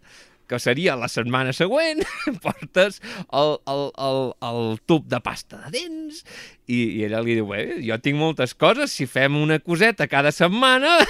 [0.47, 2.03] que seria la setmana següent,
[2.45, 3.01] portes
[3.33, 6.23] el, el, el, el tub de pasta de dents,
[6.67, 10.35] i, i ella li diu, bé, jo tinc moltes coses, si fem una coseta cada
[10.35, 10.99] setmana...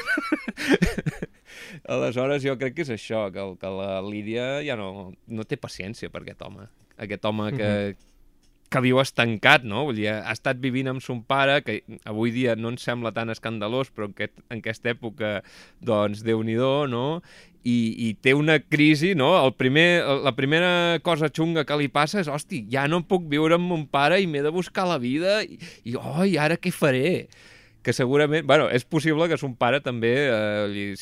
[1.93, 6.11] Aleshores, jo crec que és això, que, que la Lídia ja no, no té paciència
[6.13, 6.67] per aquest home.
[7.03, 7.71] Aquest home que,
[8.77, 9.87] que viu estancat, no?
[9.89, 13.33] Vull dir, ha estat vivint amb son pare, que avui dia no ens sembla tan
[13.33, 15.39] escandalós, però en, aquest, en aquesta època,
[15.81, 16.59] doncs, déu nhi
[16.93, 17.07] no?
[17.67, 19.33] I, I té una crisi, no?
[19.41, 23.57] El primer, la primera cosa xunga que li passa és, hosti, ja no puc viure
[23.57, 26.71] amb mon pare i m'he de buscar la vida, i, i oh, i ara què
[26.71, 27.29] faré?
[27.87, 30.95] que segurament, bueno, és possible que son pare també eh,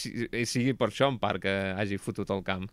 [0.44, 2.66] sigui per això en part que hagi fotut el camp.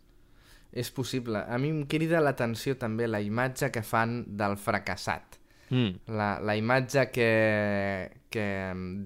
[0.72, 1.44] És possible.
[1.44, 5.38] A mi em crida l'atenció també la imatge que fan del fracassat.
[5.72, 6.12] Mm.
[6.12, 8.46] La, la imatge que, que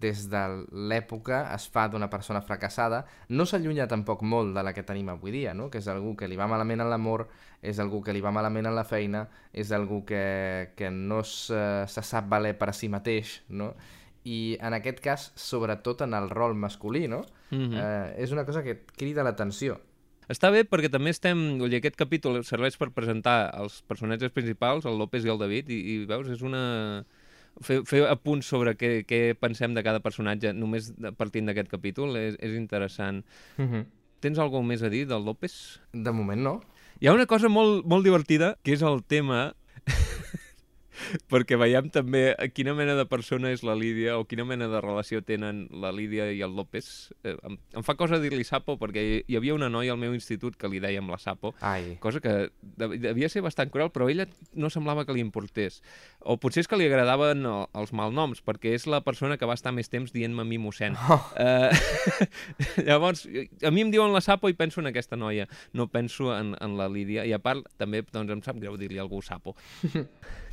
[0.01, 0.41] des de
[0.89, 5.34] l'època es fa d'una persona fracassada no s'allunya tampoc molt de la que tenim avui
[5.34, 5.69] dia, no?
[5.69, 7.28] que és algú que li va malament en l'amor,
[7.62, 11.62] és algú que li va malament en la feina, és algú que, que no se,
[11.86, 13.75] se sap valer per a si mateix, no?
[14.25, 17.21] i en aquest cas, sobretot en el rol masculí, no?
[17.51, 17.73] Mhm.
[17.78, 19.78] eh, és una cosa que crida l'atenció.
[20.31, 21.43] Està bé perquè també estem...
[21.59, 25.69] Vull dir, aquest capítol serveix per presentar els personatges principals, el López i el David,
[25.69, 26.63] i, i veus, és una...
[27.63, 32.35] Fer, fer apunts sobre què, què pensem de cada personatge només partint d'aquest capítol és,
[32.43, 33.21] és interessant.
[34.19, 35.53] Tens alguna més a dir del López?
[35.93, 36.55] De moment no.
[36.99, 39.53] Hi ha una cosa molt, molt divertida, que és el tema
[41.31, 45.21] perquè veiem també quina mena de persona és la Lídia o quina mena de relació
[45.25, 47.13] tenen la Lídia i el López.
[47.23, 50.55] Eh, em, em fa cosa dir-li Sapo perquè hi havia una noia al meu institut
[50.58, 51.97] que li dèiem la Sapo, Ai.
[51.99, 55.81] cosa que de- devia ser bastant cruel, però ella no semblava que li importés.
[56.19, 59.53] O potser és que li agradaven el- els malnoms, perquè és la persona que va
[59.58, 60.95] estar més temps dient-me a mi mossèn.
[61.10, 61.21] Oh.
[61.38, 61.69] Eh,
[62.86, 63.27] llavors,
[63.63, 66.77] a mi em diuen la Sapo i penso en aquesta noia, no penso en, en
[66.79, 69.55] la Lídia, i a part també doncs, em sap greu dir-li algú Sapo,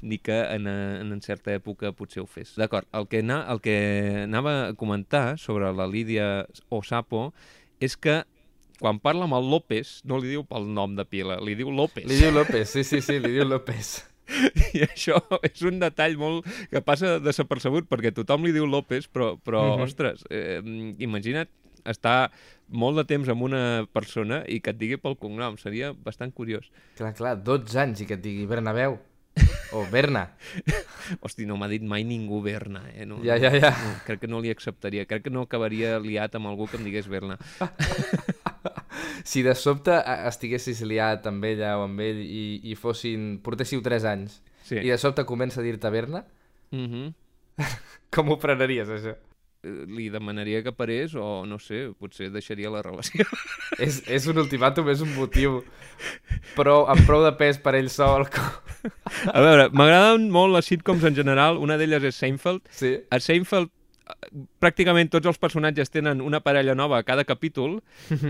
[0.03, 2.55] ni que en, eh, en certa època potser ho fes.
[2.61, 3.77] D'acord, el, que na, el que
[4.25, 7.33] anava a comentar sobre la Lídia o Sapo
[7.83, 8.23] és que
[8.83, 12.07] quan parla amb el López no li diu pel nom de pila, li diu López.
[12.11, 14.01] Li diu López, sí, sí, sí, li diu López.
[14.75, 19.35] I això és un detall molt que passa desapercebut perquè tothom li diu López, però,
[19.39, 19.83] però Mhm.
[19.87, 20.61] ostres, eh,
[20.99, 21.51] imagina't
[21.85, 22.31] estar
[22.71, 26.71] molt de temps amb una persona i que et digui pel cognom, seria bastant curiós.
[26.97, 28.99] Clar, clar, 12 anys i que et digui Bernabéu.
[29.73, 30.27] O Berna.
[31.21, 33.07] Hosti, no m'ha dit mai ningú Berna, eh?
[33.07, 33.71] No, Ja, ja, ja.
[33.71, 36.85] No, crec que no li acceptaria, crec que no acabaria liat amb algú que em
[36.85, 37.39] digués Berna.
[39.25, 43.39] Si de sobte eh, estiguessis liat amb ella o amb ell i, i fossin...
[43.43, 44.77] portéssiu 3 anys Sí.
[44.79, 46.25] i de sobte comença a dir-te Berna,
[46.73, 47.15] Mm -hmm.
[48.15, 49.15] com ho prenaries, això?
[49.63, 53.25] Li demanaria que parés o, no sé, potser deixaria la relació.
[53.79, 55.63] És, és un ultimàtum, és un motiu
[56.57, 58.27] però amb prou de pes per ell sol.
[58.27, 58.43] Com...
[59.33, 62.97] A veure, m'agraden molt les sitcoms en general, una d'elles és Seinfeld, Sí?
[63.11, 63.71] A Seinfeld
[64.61, 67.79] pràcticament tots els personatges tenen una parella nova a cada capítol,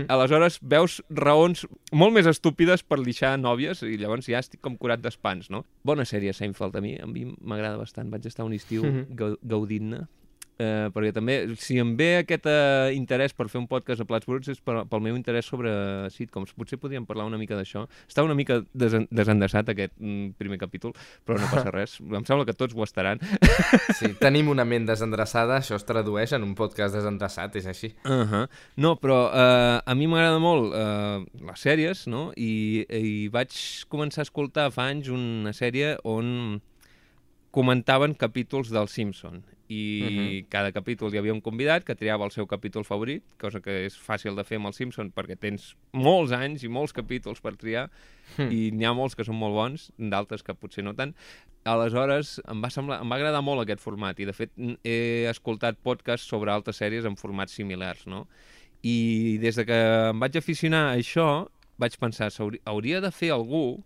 [0.07, 5.01] aleshores veus raons molt més estúpides per deixar nòvies i llavors ja estic com curat
[5.03, 5.65] d'espans, no?
[5.83, 9.05] Bona sèrie Seinfeld, a mi a mi m'agrada bastant, vaig estar un estiu Mhm.
[9.17, 10.05] gau- gaudint-ne.
[10.61, 14.27] Eh, perquè també, si em ve aquest eh, interès per fer un podcast a Plats
[14.29, 15.71] Bruts és per, pel meu interès sobre
[16.13, 16.53] sitcoms.
[16.53, 17.87] Potser podríem parlar una mica d'això.
[18.05, 20.93] Està una mica desen desendreçat aquest mm, primer capítol,
[21.25, 21.97] però no passa res.
[22.03, 23.21] Em sembla que tots ho estaran.
[23.97, 27.93] Sí, tenim una ment desendreçada, això es tradueix en un podcast desendreçat, és així.
[28.05, 28.43] Uh -huh.
[28.77, 32.31] No, però uh, a mi m'agrada molt uh, les sèries, no?
[32.37, 33.49] I, I vaig
[33.89, 36.61] començar a escoltar fa anys una sèrie on
[37.51, 40.45] comentaven capítols del Simpson i uh -huh.
[40.49, 43.95] cada capítol hi havia un convidat que triava el seu capítol favorit, cosa que és
[43.97, 47.89] fàcil de fer amb el Simpson perquè tens molts anys i molts capítols per triar
[48.37, 48.49] Hmm.
[48.51, 51.13] i n'hi ha molts que són molt bons, d'altres que potser no tant.
[51.65, 54.49] Aleshores, em va, semblar, em va agradar molt aquest format i, de fet,
[54.83, 58.27] he escoltat podcasts sobre altres sèries en formats similars, no?
[58.83, 63.31] I des de que em vaig aficionar a això, vaig pensar, "S'hauri- hauria de fer
[63.31, 63.83] algú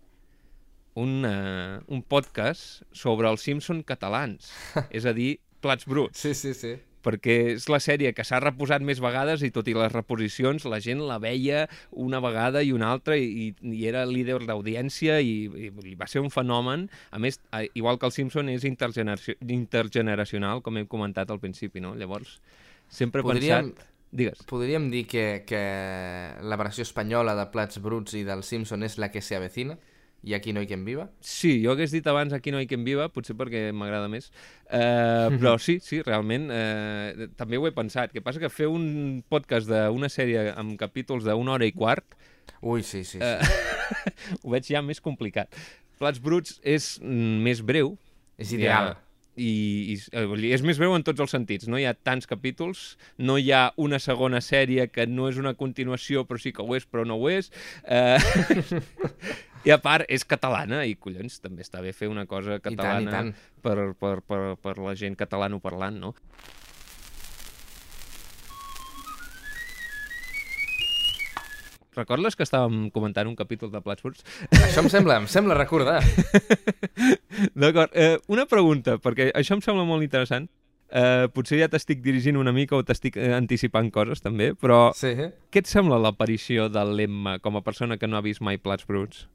[0.94, 4.50] un, uh, un podcast sobre els Simpson catalans,
[4.90, 6.76] és a dir, plats bruts Sí, sí, sí.
[7.02, 10.80] perquè és la sèrie que s'ha reposat més vegades i tot i les reposicions la
[10.84, 15.70] gent la veia una vegada i una altra i, i era líder d'audiència i, i,
[15.92, 16.88] i va ser un fenomen.
[17.14, 17.38] A més,
[17.78, 21.94] igual que el Simpson és intergeneraci intergeneracional, com hem comentat al principi, no?
[21.96, 22.40] Llavors,
[22.88, 23.86] sempre he Podríem- pensat...
[24.10, 24.38] Digues.
[24.48, 25.58] Podríem dir que, que
[26.40, 29.74] la versió espanyola de Plats Bruts i del Simpson és la que se avecina
[30.26, 31.08] i aquí no hi quien viva.
[31.22, 34.30] Sí, jo hagués dit abans Aquí no hi quien viva, potser perquè m'agrada més,
[34.66, 38.12] eh, però sí, sí, realment, eh, també ho he pensat.
[38.12, 42.18] que passa que fer un podcast d'una sèrie amb capítols d'una hora i quart
[42.62, 43.24] Ui, sí, sí, sí.
[43.24, 43.38] eh,
[44.42, 45.54] ho veig ja més complicat.
[45.98, 47.96] Plats Bruts és més breu.
[48.38, 48.96] és ideal.
[49.38, 49.96] I, i
[50.40, 51.68] dir, és més breu en tots els sentits.
[51.70, 55.54] No hi ha tants capítols, no hi ha una segona sèrie que no és una
[55.54, 57.52] continuació, però sí que ho és, però no ho és.
[57.86, 58.18] Eh,
[59.66, 62.76] I a part, és catalana, i collons, també està bé fer una cosa tant, i
[62.76, 63.32] catalana tant.
[63.62, 66.14] Per, per, per, per la gent catalanoparlant, no?
[71.98, 74.22] Recordes que estàvem comentant un capítol de Plats Bruts?
[74.54, 75.98] Això em sembla, em sembla recordar.
[77.58, 80.46] D'acord, eh, una pregunta, perquè això em sembla molt interessant.
[80.88, 85.10] Eh, potser ja t'estic dirigint una mica o t'estic eh, anticipant coses també, però Sí.
[85.52, 88.86] què et sembla l'aparició de l'Emma com a persona que no ha vist mai Plats
[88.88, 89.26] Bruts?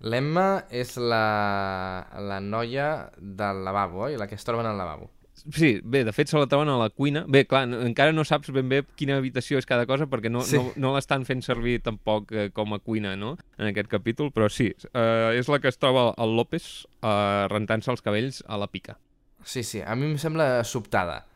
[0.00, 4.16] L'Emma és la, la noia del lavabo, oi?
[4.20, 5.10] La que es troba en el lavabo.
[5.52, 7.24] Sí, bé, de fet se la troben a la cuina.
[7.28, 10.40] Bé, clar, no- encara no saps ben bé quina habitació és cada cosa perquè no,
[10.40, 10.56] Sí.
[10.56, 14.48] no, no l'estan fent servir tampoc eh, com a cuina, no?, en aquest capítol, però
[14.48, 18.68] sí, eh, és la que es troba el López eh, rentant-se els cabells a la
[18.68, 18.96] pica.
[19.44, 21.26] Sí, sí, a mi em sembla sobtada.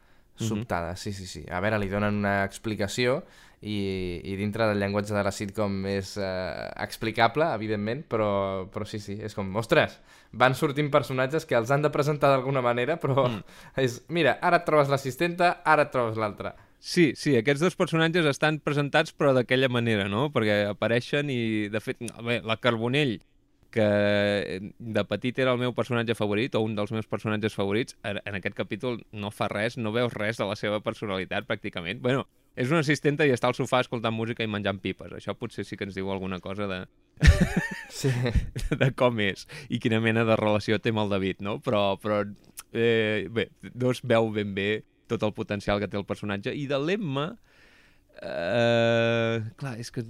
[0.41, 0.47] Mhm.
[0.47, 1.45] Sobtada, sí, sí, sí.
[1.51, 3.25] A veure, li donen una explicació
[3.61, 8.31] i, i dintre del llenguatge de la sitcom és eh, explicable, evidentment, però,
[8.71, 9.99] però sí, sí, és com, ostres,
[10.33, 13.43] van sortint personatges que els han de presentar d'alguna manera, però Mm.
[13.85, 16.55] és, mira, ara et trobes l'assistenta, ara et trobes l'altra.
[16.79, 20.29] Sí, sí, aquests dos personatges estan presentats però d'aquella manera, no?
[20.31, 23.19] Perquè apareixen i, de fet, bé, la Carbonell
[23.71, 27.99] que eh, de petit era el meu personatge favorit o un dels meus personatges favorits,
[28.03, 32.01] en, en aquest capítol no fa res, no veus res de la seva personalitat pràcticament.
[32.01, 32.25] Bueno,
[32.59, 35.13] és una assistenta i està al sofà escoltant música i menjant pipes.
[35.15, 36.81] Això potser sí que ens diu alguna cosa de,
[38.01, 38.11] Sí.
[38.79, 41.59] de com és i quina mena de relació té amb el David, no?
[41.65, 42.21] Però, però
[42.73, 44.69] eh, bé, no es veu ben bé
[45.09, 46.53] tot el potencial que té el personatge.
[46.53, 47.31] I de l'Emma,
[48.21, 50.05] eh, clar, és que...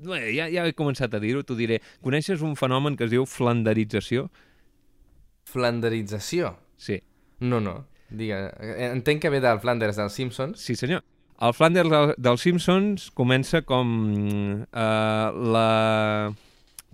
[0.00, 1.80] Bé, ja, ja he començat a dir-ho, t'ho diré.
[2.00, 4.30] Coneixes un fenomen que es diu flanderització?
[5.50, 6.54] Flanderització?
[6.80, 7.00] Sí.
[7.40, 7.74] No, no.
[8.10, 8.38] Digue,
[8.90, 10.58] entenc que ve del Flanders dels Simpsons.
[10.60, 11.02] Sí, senyor.
[11.40, 16.32] El Flanders del- dels Simpsons comença com eh, la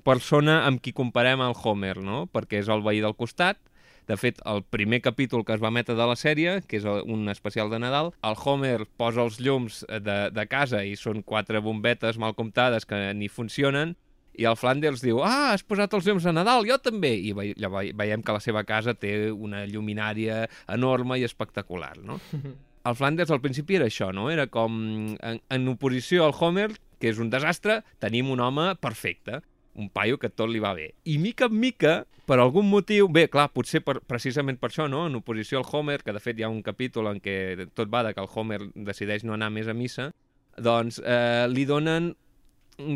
[0.07, 2.27] persona amb qui comparem el Homer, no?
[2.31, 3.59] Perquè és el veí del costat.
[4.07, 7.27] De fet, el primer capítol que es va emetre de la sèrie, que és un
[7.33, 12.15] especial de Nadal, el Homer posa els llums de, de casa i són quatre bombetes
[12.23, 13.97] mal comptades que ni funcionen,
[14.37, 17.15] i el Flanders diu, ah, has posat els llums de Nadal, jo també.
[17.29, 22.21] I ve, ve, veiem que la seva casa té una lluminària enorme i espectacular, no?
[22.87, 24.29] el Flanders al principi era això, no?
[24.31, 24.77] Era com,
[25.17, 26.71] en, en oposició al Homer,
[27.01, 29.41] que és un desastre, tenim un home perfecte,
[29.77, 30.93] un paio que tot li va bé.
[31.05, 31.97] I mica en mica,
[32.27, 35.05] per algun motiu, bé, clar, potser per, precisament per això, no?
[35.09, 38.05] En oposició al Homer, que de fet hi ha un capítol en què tot va
[38.07, 40.11] de que el Homer decideix no anar més a missa,
[40.57, 42.15] doncs eh, li donen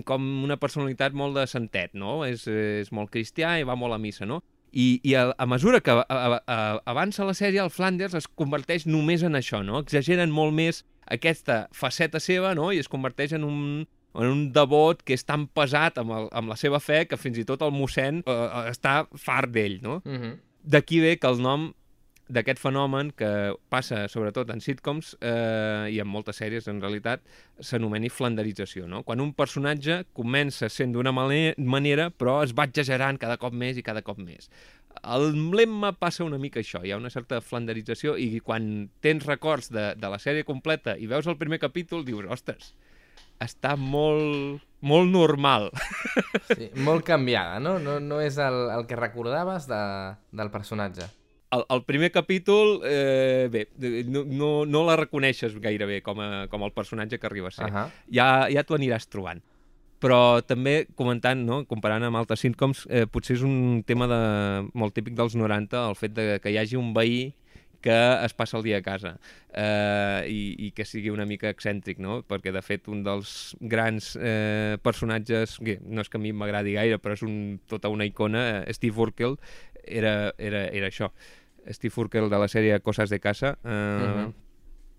[0.05, 2.21] com una personalitat molt de santet, no?
[2.27, 4.41] És, és molt cristià i va molt a missa, no?
[4.71, 8.29] I, i a, a mesura que a, a, a, avança la sèrie, el Flanders es
[8.39, 9.81] converteix només en això, no?
[9.83, 12.71] Exageren molt més aquesta faceta seva, no?
[12.71, 13.65] I es converteix en un,
[14.15, 17.41] en un devot que és tan pesat amb, el, amb la seva fe que fins
[17.43, 20.01] i tot el mossèn eh, eh, està fart d'ell, no?
[20.05, 20.33] Uh -huh.
[20.63, 21.73] D'aquí ve que el nom
[22.31, 23.29] d'aquest fenomen que
[23.73, 27.23] passa sobretot en sitcoms eh, i en moltes sèries en realitat
[27.61, 29.03] s'anomeni flanderització, no?
[29.05, 33.77] Quan un personatge comença sent d'una mane- manera però es va exagerant cada cop més
[33.77, 34.49] i cada cop més.
[35.07, 39.71] El lemma passa una mica això, hi ha una certa flanderització i quan tens records
[39.71, 42.75] de, de la sèrie completa i veus el primer capítol dius, ostres,
[43.41, 45.71] està molt, molt normal.
[46.51, 47.79] Sí, molt canviada, no?
[47.81, 49.81] No, no és el, el que recordaves de,
[50.37, 51.09] del personatge.
[51.51, 53.69] El, el primer capítol, eh, bé,
[54.07, 57.71] no, no, no la reconeixes gairebé com, a, com el personatge que arriba a ser.
[57.71, 57.89] Uh -huh.
[58.11, 59.43] ja, ja t'ho aniràs trobant.
[60.01, 64.95] Però també comentant, no, comparant amb altres sitcoms, eh, potser és un tema de, molt
[64.95, 67.35] típic dels 90, el fet de que hi hagi un veí
[67.81, 69.19] que es passa el dia a casa
[69.55, 72.23] eh, i, i que sigui una mica excèntric, no?
[72.29, 76.77] Perquè, de fet, un dels grans eh, personatges, que no és que a mi m'agradi
[76.77, 79.39] gaire, però és un, tota una icona, eh, Steve Urkel,
[79.85, 81.11] era, era, era això.
[81.69, 84.27] Steve Urkel de la sèrie Coses de casa eh, uh Mhm.
[84.27, 84.35] -huh.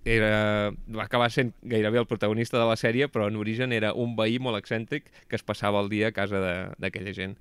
[0.06, 4.16] era, va acabar sent gairebé el protagonista de la sèrie, però en origen era un
[4.16, 7.38] veí molt excèntric que es passava el dia a casa d'aquella gent.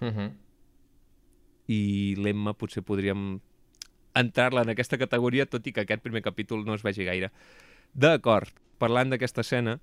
[0.00, 0.32] Uh -huh.
[1.68, 3.40] I l'Emma potser podríem
[4.14, 7.30] entrar-la en aquesta categoria, tot i que aquest primer capítol no es vegi gaire.
[7.94, 9.80] D'acord, parlant d'aquesta escena,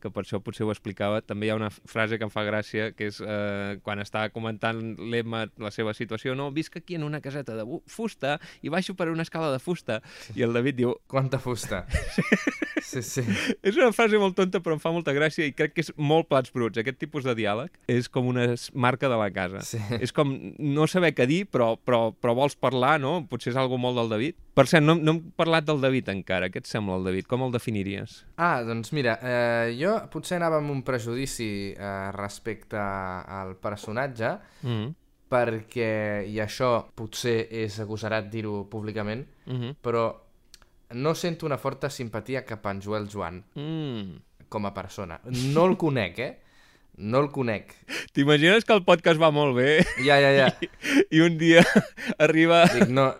[0.00, 2.90] que per això potser ho explicava, també hi ha una frase que em fa gràcia,
[2.96, 7.22] que és eh, quan està comentant l'Emma la seva situació, no, visc aquí en una
[7.24, 10.00] caseta de fusta i baixo per una escala de fusta,
[10.34, 11.84] i el David diu, Quanta fusta.
[12.90, 13.22] Sí, sí.
[13.62, 16.26] és una frase molt tonta però em fa molta gràcia i crec que és molt
[16.30, 16.80] plats bruts.
[16.80, 19.62] Aquest tipus de diàleg és com una marca de la casa.
[19.66, 19.78] Sí.
[20.00, 23.20] És com no saber què dir, però, però, però vols parlar, no?
[23.30, 24.38] Potser és algo molt del David.
[24.56, 26.50] Per cert, no, no hem parlat del David encara.
[26.50, 27.28] Què et sembla el David?
[27.30, 28.24] Com el definiries?
[28.40, 34.70] Ah, doncs mira, eh, jo potser anava amb un prejudici eh, respecte al personatge, Mm
[34.70, 34.94] -hmm.
[35.30, 39.74] perquè, i això potser és agosarat dir-ho públicament, Mm -hmm.
[39.82, 40.14] però
[40.92, 44.46] no sento una forta simpatia cap a en Joel Joan mm.
[44.48, 45.20] com a persona.
[45.24, 46.38] No el conec, eh?
[46.96, 47.74] No el conec.
[48.12, 50.48] T'imagines que el podcast va molt bé Ja, ja, ja.
[51.14, 51.64] i un dia
[52.18, 53.14] arriba, Dic, no...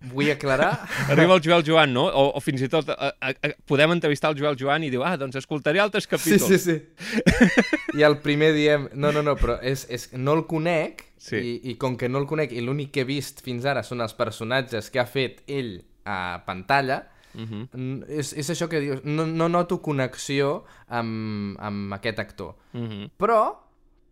[0.00, 0.86] Vull aclarar...
[1.10, 2.04] arriba el Joel Joan, no?
[2.06, 5.02] O, o fins i tot a, a, a, podem entrevistar el Joel Joan i diu,
[5.02, 6.46] ah, doncs escoltaré altres Sí, capítols.
[6.46, 7.98] sí, sí.
[7.98, 8.88] I el primer diem...
[8.94, 10.12] No, no, no, però és, és...
[10.14, 11.36] no el conec Sí.
[11.36, 14.00] i, i com que no el conec i l'únic que he vist fins ara són
[14.00, 17.68] els personatges que ha fet ell a pantalla, Mm -hmm.
[17.74, 22.54] n- és, és això que dius, no, no noto connexió amb, amb aquest actor.
[22.72, 23.10] Mm -hmm.
[23.18, 23.54] Però,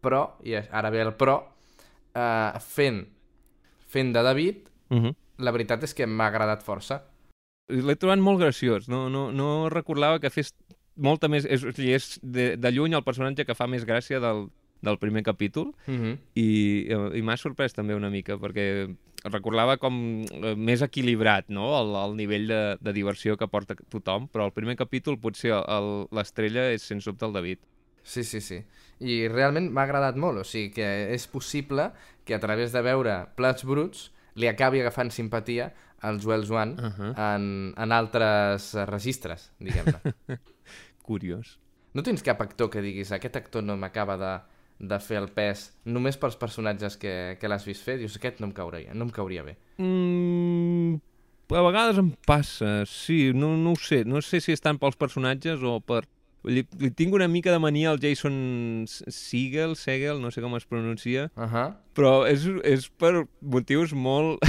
[0.03, 1.43] però, i ara ve el però,
[2.15, 3.07] uh, fent,
[3.89, 4.57] fent de David,
[4.91, 5.15] Mm -hmm.
[5.39, 7.03] La veritat és que m'ha agradat força.
[7.69, 8.89] L'he trobat molt graciós.
[8.89, 10.53] No, no, no recordava que fes
[10.97, 11.45] molta més...
[11.45, 14.47] És, és de, de lluny el personatge que fa més gràcia del,
[14.83, 16.15] del primer capítol Uh -huh.
[16.35, 16.87] i,
[17.19, 18.95] i m'ha sorprès també una mica perquè
[19.25, 21.67] recordava com eh, més equilibrat no?
[21.81, 26.07] el, el nivell de, de diversió que porta tothom, però el primer capítol potser el-
[26.13, 27.59] l'estrella és sens dubte el David.
[28.05, 28.63] Sí, sí, sí.
[29.01, 31.91] I realment m'ha agradat molt, o sigui que és possible
[32.25, 35.71] que a través de veure Plats Bruts li acabi agafant simpatia
[36.07, 37.13] al Joel Joan uh -huh.
[37.35, 40.15] en, en altres registres, diguem-ne.
[41.09, 41.59] Curiós.
[41.95, 44.33] No tens cap actor que diguis aquest actor no m'acaba de,
[44.79, 47.99] de fer el pes només pels personatges que, que l'has vist fer?
[47.99, 49.57] Dius, aquest no em cauria, no em cauria bé.
[49.79, 50.99] Mm,
[51.55, 54.05] a vegades em passa, sí, no, no ho sé.
[54.05, 56.05] No sé si és tant pels personatges o per...
[56.47, 60.65] Li, li tinc una mica de mania al Jason Segel, Segel, no sé com es
[60.65, 61.75] pronuncia, Uh -huh.
[61.95, 64.39] però és, és per motius molt...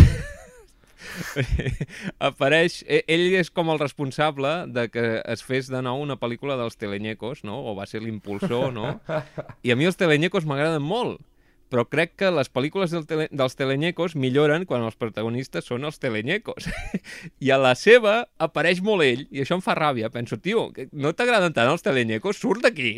[2.20, 2.84] apareix...
[2.88, 6.78] e- Ell és com el responsable de que es fes de nou una pel·lícula dels
[6.78, 7.60] telenyecos, no?
[7.66, 9.00] O va ser l'impulsor, no?
[9.66, 11.22] I a mi els telenyecos m'agraden molt,
[11.70, 16.00] però crec que les pel·lícules del tele, dels telenyecos milloren quan els protagonistes són els
[16.00, 16.70] telenyecos.
[17.46, 20.12] I a la seva apareix molt ell, i això em fa ràbia.
[20.14, 22.40] Penso, tio, no t'agraden tant els telenyecos?
[22.40, 22.98] Surt d'aquí!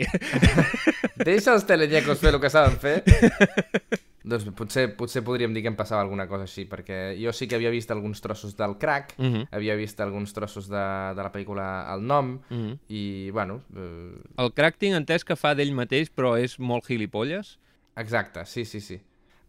[1.30, 3.02] Deixa els telenyecos fer el que saben fer.
[4.30, 7.58] doncs potser, potser podríem dir que em passava alguna cosa així, perquè jo sí que
[7.58, 9.48] havia vist alguns trossos del crack, Mm -hmm.
[9.52, 12.78] havia vist alguns trossos de, de la pel·lícula El nom, Mm -hmm.
[12.90, 17.58] i, bueno, eh, El crack tinc entès que fa d'ell mateix, però és molt gilipolles.
[18.00, 19.00] Exacte, sí, sí, sí.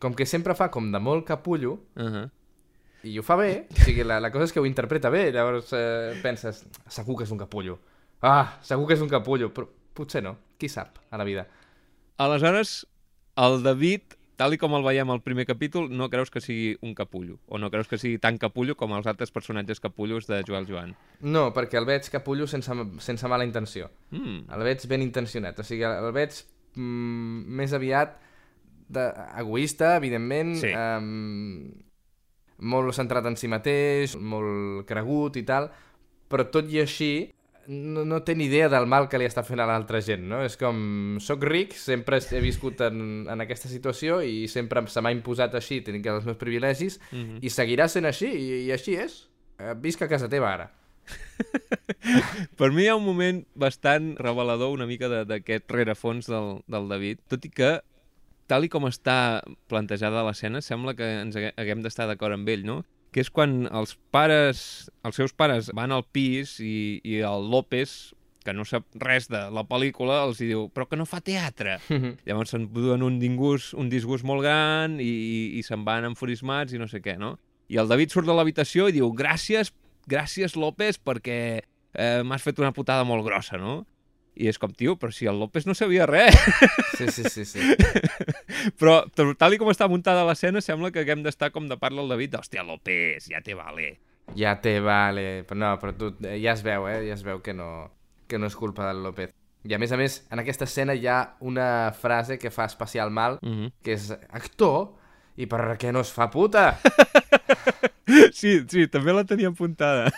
[0.00, 2.30] Com que sempre fa com de molt capullo, Uh -huh.
[3.02, 5.72] i ho fa bé, o sigui, la, la cosa és que ho interpreta bé, llavors
[5.72, 7.78] eh, penses, segur que és un capullo.
[8.22, 11.46] Ah, segur que és un capullo, però potser no, qui sap, a la vida.
[12.18, 12.86] Aleshores,
[13.36, 14.02] el David,
[14.36, 17.58] tal i com el veiem al primer capítol, no creus que sigui un capullo, o
[17.58, 20.94] no creus que sigui tan capullo com els altres personatges capullos de Joel Joan.
[21.20, 23.90] No, perquè el veig capullo sense, sense mala intenció.
[24.10, 24.50] Mm.
[24.52, 26.32] El veig ben intencionat, o sigui, el veig
[26.74, 28.18] mm, més aviat
[28.90, 29.06] de,
[29.40, 30.72] egoista, evidentment, Sí.
[30.74, 31.70] um,
[32.60, 35.70] molt centrat en si mateix, molt cregut i tal,
[36.28, 37.12] però tot i així
[37.70, 40.40] no, no té ni idea del mal que li està fent a l'altra gent, no?
[40.42, 45.12] És com, sóc ric, sempre he viscut en, en aquesta situació i sempre se m'ha
[45.14, 47.38] imposat així, tinc els meus privilegis, Mm -hmm.
[47.42, 49.28] i seguirà sent així, i, i així és.
[49.58, 50.70] Eh, Visc a casa teva ara.
[52.58, 57.18] Per mi hi ha un moment bastant revelador una mica d'aquest rerefons del, del David,
[57.28, 57.80] tot i que
[58.50, 59.40] tal i com està
[59.70, 62.80] plantejada l'escena, sembla que ens hague- haguem d'estar d'acord amb ell, no?
[63.14, 68.12] Que és quan els pares, els seus pares van al pis i, i el López,
[68.44, 71.74] que no sap res de la pel·lícula, els diu, però que no fa teatre.
[72.24, 76.72] Llavors se'n duen un disgust, un disgust molt gran i, i, i se'n van enfurismats
[76.72, 77.34] i no sé què, no?
[77.70, 79.74] I el David surt de l'habitació i diu, gràcies,
[80.10, 83.82] gràcies López, perquè eh, m'has fet una putada molt grossa, no?
[84.36, 86.36] I és com, tio, però si el López no sabia res.
[86.96, 87.60] Sí, sí, sí, sí.
[88.78, 92.08] però tal- i com està muntada l'escena, sembla que haguem d'estar com de parla el
[92.08, 92.36] David.
[92.40, 93.98] Hòstia, López, ja te vale.
[94.36, 95.42] Ja te vale.
[95.48, 97.00] Però no, però tu eh, ja es veu, eh?
[97.08, 97.90] Ja es veu que no,
[98.28, 99.34] que no és culpa del López.
[99.68, 103.10] I a més a més, en aquesta escena hi ha una frase que fa especial
[103.10, 103.72] mal, Mm -hmm.
[103.82, 104.94] que és actor,
[105.36, 106.78] i per què no es fa puta?
[108.32, 110.10] Sí, sí, també la tenia apuntada.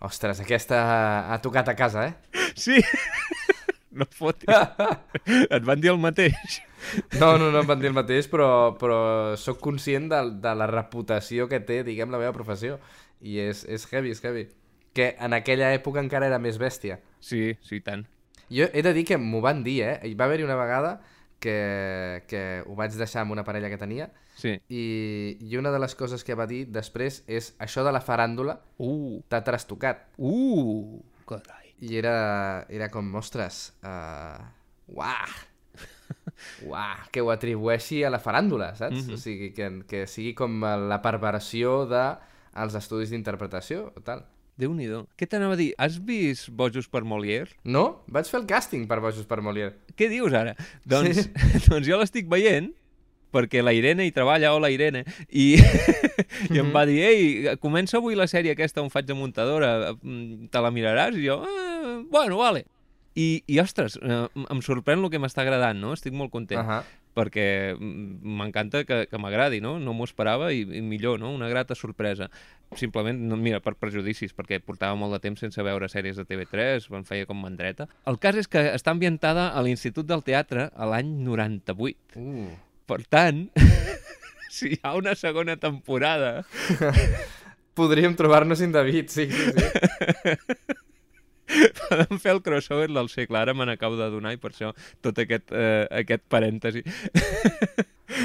[0.00, 2.14] Ostres, aquesta ha tocat a casa, eh?
[2.60, 2.80] Sí.
[3.90, 4.46] No fotis.
[5.50, 6.60] Et van dir el mateix.
[7.18, 8.46] No, no, no em van dir el mateix, però,
[8.78, 8.98] però
[9.36, 12.76] sóc conscient de, de la reputació que té, diguem, la meva professió.
[13.20, 14.44] I és, és heavy, és heavy.
[14.94, 17.00] Que en aquella època encara era més bèstia.
[17.18, 18.06] Sí, sí, tant.
[18.46, 19.96] Jo he de dir que m'ho van dir, eh?
[20.06, 20.94] Hi va haver-hi una vegada
[21.42, 24.54] que, que ho vaig deixar amb una parella que tenia Sí.
[24.72, 24.84] i,
[25.50, 29.18] i una de les coses que va dir després és això de la faràndula Uh,
[29.28, 30.06] t'ha trastocat.
[30.16, 31.59] uh, carai.
[31.80, 34.40] I era, era com, ostres, uh,
[34.92, 35.30] uah,
[36.68, 39.06] uah, que ho atribueixi a la faràndula, saps?
[39.06, 39.14] Mhm.
[39.14, 42.02] O sigui, que, que sigui com la perversió de
[42.60, 44.26] els estudis d'interpretació o tal.
[44.60, 45.06] Déu-n'hi-do.
[45.16, 45.70] Què t'anava a dir?
[45.80, 47.54] Has vist Bojos per Molière?
[47.64, 48.02] No?
[48.12, 49.72] Vaig fer el càsting per Bojos per Molière.
[49.96, 50.52] Què dius ara?
[50.84, 51.30] Doncs, Sí.
[51.70, 52.68] doncs jo l'estic veient
[53.32, 55.54] perquè la Irene hi treballa, hola Irene, i,
[56.50, 60.50] i em va dir, ei, comença avui la sèrie aquesta on faig de muntadora, mm,
[60.52, 61.16] te la miraràs?
[61.16, 62.66] I jo, ah, bueno, vale.
[63.18, 65.92] I, i ostres, eh, em sorprèn el que m'està agradant, no?
[65.96, 66.70] Estic molt content, uh.
[66.70, 66.98] -huh.
[67.14, 69.78] perquè mm, m'encanta que, que m'agradi, no?
[69.80, 71.32] No m'ho esperava i, i millor, no?
[71.34, 72.30] Una grata sorpresa.
[72.76, 76.86] Simplement, no, mira, per prejudicis, perquè portava molt de temps sense veure sèries de TV3,
[76.94, 77.88] em feia com mandreta.
[78.06, 82.14] El cas és que està ambientada a l'Institut del Teatre a l'any 98.
[82.16, 82.69] Uh.
[82.90, 83.44] Per tant,
[84.56, 86.40] si hi ha una segona temporada,
[87.80, 89.64] Podríem trobar-nos David, sí, sí, sí.
[91.78, 93.38] podem fer el crossover del segle.
[93.40, 94.72] Ara me n'acabo de donar i per això
[95.02, 96.82] tot aquest, eh, aquest parèntesi.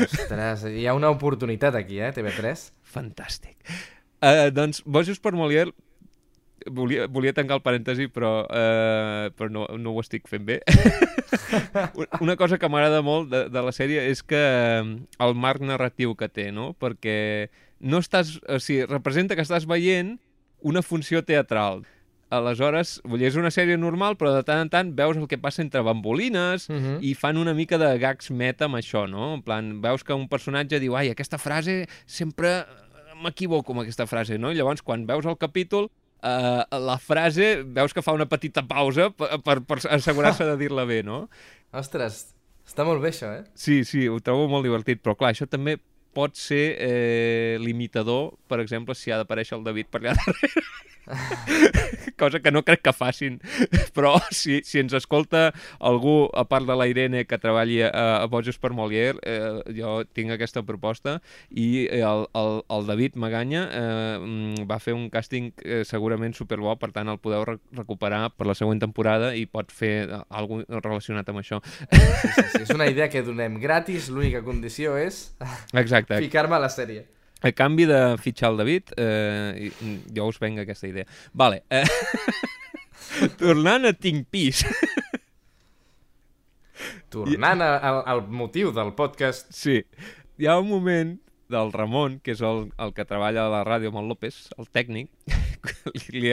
[0.01, 2.67] Ostres, hi ha una oportunitat aquí, eh, TV3.
[2.95, 3.57] Fantàstic.
[4.25, 5.73] Uh, doncs, Bojos per Molière
[6.65, 10.61] volia, volia tancar el parèntesi, però, eh, però no, no ho estic fent bé.
[12.21, 16.29] Una cosa que m'agrada molt de, de la sèrie és que el marc narratiu que
[16.29, 16.73] té, no?
[16.79, 17.49] Perquè
[17.81, 18.37] no estàs...
[18.49, 20.15] O sigui, representa que estàs veient
[20.65, 21.83] una funció teatral.
[22.33, 25.37] Aleshores, vull dir, és una sèrie normal, però de tant en tant veus el que
[25.39, 26.85] passa entre bambolines uh Mhm.
[26.95, 26.97] -huh.
[27.05, 29.35] i fan una mica de gags meta amb això, no?
[29.35, 32.65] En plan, veus que un personatge diu, ai, aquesta frase sempre
[33.21, 34.51] m'equivoco amb aquesta frase, no?
[34.51, 35.89] I llavors, quan veus el capítol,
[36.25, 40.87] eh, la frase veus que fa una petita pausa per, per, per assegurar-se de dir-la
[40.89, 41.25] bé, no?
[41.75, 42.23] Ostres,
[42.67, 43.43] està molt bé això, eh?
[43.53, 45.77] Sí, sí, ho trobo molt divertit, però clar, això també
[46.15, 50.63] pot ser eh, limitador, per exemple, si ha d'aparèixer el David per allà darrere.
[52.17, 53.39] Cosa que no crec que facin.
[53.95, 55.49] Però si, si ens escolta
[55.79, 57.91] algú, a part de la Irene, que treballi a,
[58.23, 63.65] a Boges per Molière, eh, jo tinc aquesta proposta i el, el, el David Maganya
[63.71, 68.47] eh, va fer un càsting eh, segurament superbo, per tant el podeu re recuperar per
[68.47, 71.61] la següent temporada i pot fer eh, alguna relacionat amb això.
[71.65, 72.63] Sí, sí, sí.
[72.63, 75.27] És una idea que donem gratis, l'única condició és
[75.73, 77.05] ficar-me a la sèrie.
[77.43, 81.05] A canvi de fitxar el David, eh, i- jo us venga aquesta idea.
[81.33, 81.63] Vale.
[81.69, 81.83] Eh,
[83.41, 84.63] tornant a Tinc Pis.
[87.09, 89.81] Tornant a, al, al motiu del podcast, sí.
[90.37, 91.13] Hi ha un moment
[91.47, 94.65] del Ramon, que és el, el que treballa a la ràdio amb el López, el
[94.73, 95.11] tècnic,
[96.09, 96.31] li, li,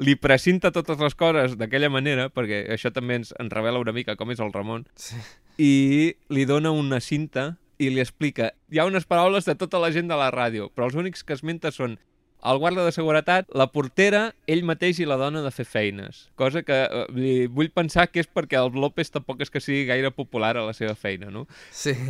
[0.00, 4.16] li precinta totes les coses d'aquella manera, perquè això també ens, ens revela una mica
[4.16, 5.20] com és el Ramon, sí.
[5.60, 5.72] i
[6.32, 10.10] li dona una cinta i li explica hi ha unes paraules de tota la gent
[10.10, 11.98] de la ràdio, però els únics que esmenta són
[12.44, 16.26] el guarda de seguretat, la portera, ell mateix i la dona de fer feines.
[16.36, 20.10] Cosa que eh, vull pensar que és perquè el López tampoc és que sigui gaire
[20.12, 21.46] popular a la seva feina, no?
[21.72, 21.96] sí.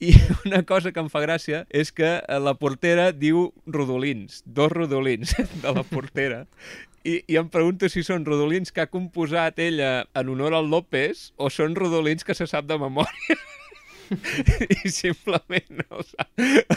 [0.00, 0.14] I
[0.46, 5.36] una cosa que em fa gràcia és que eh, la portera diu rodolins, dos rodolins
[5.62, 6.46] de la portera.
[7.04, 11.34] I, I em pregunto si són rodolins que ha composat ella en honor al López
[11.36, 13.36] o són rodolins que se sap de memòria.
[14.84, 16.26] I simplement els ha,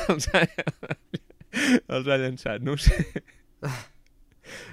[0.07, 0.43] els ha,
[1.97, 2.97] els ha llançat, no sé.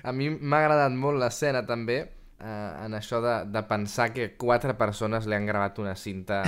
[0.02, 2.00] A mi m'ha agradat molt l'escena també,
[2.40, 6.42] eh, en això de, de pensar que quatre persones li han gravat una cinta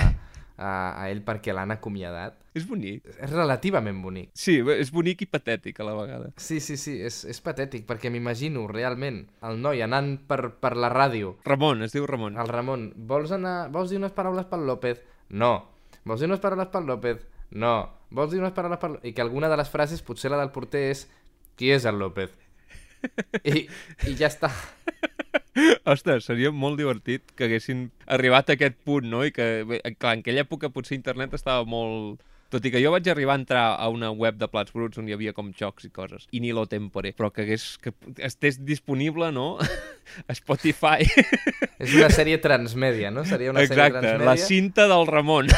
[0.57, 2.37] a, a ell perquè l'han acomiadat.
[2.53, 3.07] És bonic.
[3.17, 4.29] És relativament bonic.
[4.37, 6.29] Sí, és bonic i patètic a la vegada.
[6.37, 10.91] Sí, sí, sí, és, és patètic, perquè m'imagino realment el noi anant per, per la
[10.93, 11.37] ràdio.
[11.49, 12.37] Ramon, es diu Ramon.
[12.37, 15.01] El Ramon, vols, anar, vols dir unes paraules pel López?
[15.33, 15.55] No.
[16.03, 17.23] Vols dir unes paraules pel López?
[17.51, 17.75] No.
[18.11, 18.97] Vols dir unes paraules pel...
[19.07, 21.05] I que alguna de les frases, potser la del porter, és
[21.59, 22.33] qui és el López?
[23.43, 23.65] I,
[24.09, 24.51] i ja està.
[25.89, 29.23] Ostres, seria molt divertit que haguessin arribat a aquest punt, no?
[29.25, 29.47] I que,
[29.99, 32.21] clar, en aquella època potser internet estava molt...
[32.53, 35.07] Tot i que jo vaig arribar a entrar a una web de plats bruts on
[35.09, 38.59] hi havia com jocs i coses, i ni lo tempore, però que, hagués, que estés
[38.61, 39.57] disponible, no?,
[40.29, 41.07] a Spotify.
[41.81, 43.25] És una sèrie transmèdia, no?
[43.25, 44.29] Seria una sèrie Exacte, transmèdia.
[44.29, 45.49] la cinta del Ramon.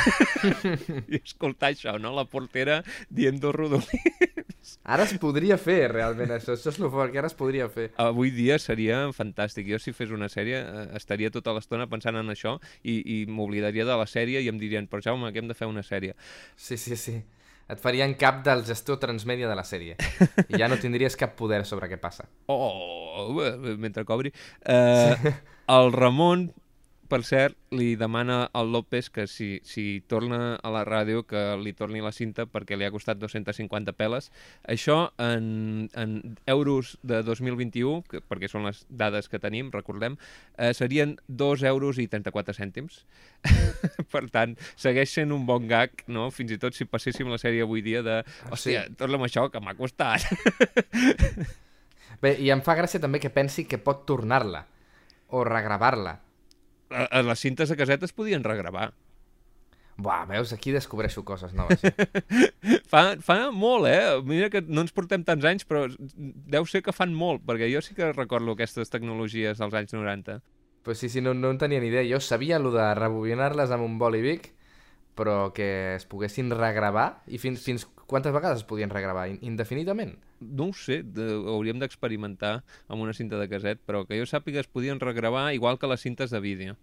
[1.11, 2.79] I escoltar això, no?, la portera
[3.09, 4.45] dient dos rodolins.
[4.85, 6.53] Ara es podria fer, realment, això.
[6.55, 7.87] Això és el que ara es podria fer.
[8.01, 9.67] Avui dia seria fantàstic.
[9.69, 13.85] Jo, si fes una sèrie, eh, estaria tota l'estona pensant en això i, i m'oblidaria
[13.85, 16.15] de la sèrie i em dirien, però Jaume, que hem de fer una sèrie.
[16.55, 17.15] Sí, sí, sí.
[17.65, 19.95] Et farien cap del gestor transmèdia de la sèrie.
[20.51, 22.27] I ja no tindries cap poder sobre què passa.
[22.45, 24.29] Oh, eh, mentre cobri.
[24.61, 25.33] Eh,
[25.73, 26.51] el Ramon,
[27.09, 31.73] per cert, li demana al López que si, si torna a la ràdio que li
[31.77, 34.31] torni la cinta perquè li ha costat 250 peles.
[34.67, 36.15] Això en, en
[36.49, 40.17] euros de 2021, que, perquè són les dades que tenim, recordem,
[40.57, 43.03] eh, serien 2 euros i 34 cèntims.
[44.13, 46.31] per tant, segueix sent un bon gag, no?
[46.33, 48.95] Fins i tot si passéssim la sèrie avui dia de hòstia, Sí.
[48.97, 50.25] torna'm això, que m'ha costat.
[52.21, 54.65] Bé, i em fa gràcia també que pensi que pot tornar-la
[55.35, 56.19] o regravar-la.
[56.89, 58.93] A, a les cintes de caseta es podien regravar.
[59.97, 60.51] Buah, veus?
[60.51, 61.79] Aquí descobreixo coses noves.
[61.79, 61.93] Ja.
[62.91, 64.19] Fa, fa molt, eh?
[64.27, 67.79] Mira que no ens portem tants anys, però deu ser que fan molt, perquè jo
[67.81, 70.41] sí que recordo aquestes tecnologies dels anys 90.
[70.85, 72.03] pues sí, sí, no, no en tenia ni idea.
[72.05, 74.51] Jo sabia lo de rebobinar-les amb un boli Vic,
[75.15, 79.29] però que es poguessin regravar, i fins, fins quantes vegades es podien regravar?
[79.31, 80.17] In- Indefinidament?
[80.39, 84.59] No ho sé, de, hauríem d'experimentar amb una cinta de caset, però que jo sàpiga
[84.59, 86.75] es podien regravar igual que les cintes de vídeo,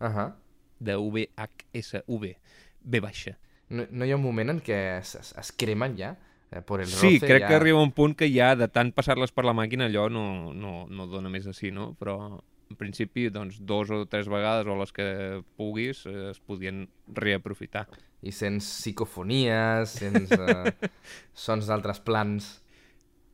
[0.00, 0.32] Uh -huh.
[0.78, 2.36] de VHSV,
[2.84, 3.38] V baixa.
[3.68, 6.16] no, no hi ha un moment en què es, es, es cremen ja?
[6.50, 7.48] Eh, por el Sí, roce, crec ja...
[7.48, 10.86] que arriba un punt que ja de tant passar-les per la màquina allò no, no,
[10.88, 11.94] no dona més així, no?
[12.00, 12.40] Però
[12.70, 17.86] en principi, doncs, dos o tres vegades o les que puguis eh, es podien reaprofitar.
[18.22, 20.70] I sents psicofonies, sents uh,
[21.34, 22.62] sons d'altres plans.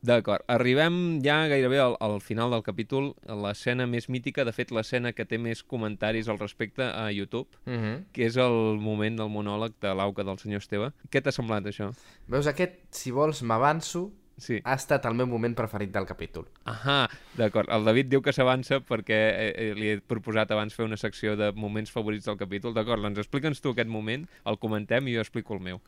[0.05, 5.13] D'acord, arribem ja gairebé al, al final del capítol, l'escena més mítica, de fet l'escena
[5.17, 8.03] que té més comentaris al respecte a YouTube, Uh -huh.
[8.13, 10.91] que és el moment del monòleg de l'auca del senyor Esteve.
[11.09, 11.91] Què t'ha semblat això?
[12.27, 14.59] Veus, aquest, si vols, m'avanço, Sí.
[14.65, 16.45] ha estat el meu moment preferit del capítol.
[16.65, 17.69] Ahà, d'acord.
[17.69, 21.37] El David diu que s'avança perquè eh, eh, li he proposat abans fer una secció
[21.37, 22.73] de moments favorits del capítol.
[22.73, 25.81] D'acord, doncs explica'ns tu aquest moment, el comentem i jo explico el meu.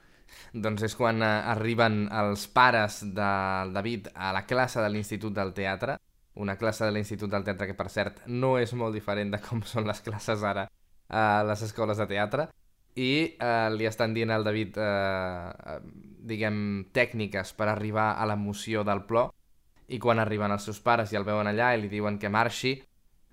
[0.53, 5.53] Doncs és quan eh, arriben els pares del David a la classe de l'Institut del
[5.57, 5.97] Teatre,
[6.37, 9.63] una classe de l'Institut del Teatre que, per cert, no és molt diferent de com
[9.65, 10.67] són les classes ara
[11.07, 12.49] a les escoles de teatre,
[12.97, 15.79] i eh, li estan dient al David, eh, eh,
[16.27, 16.59] diguem,
[16.93, 19.31] tècniques per arribar a l'emoció del plor,
[19.87, 22.75] i quan arriben els seus pares i el veuen allà i li diuen que marxi,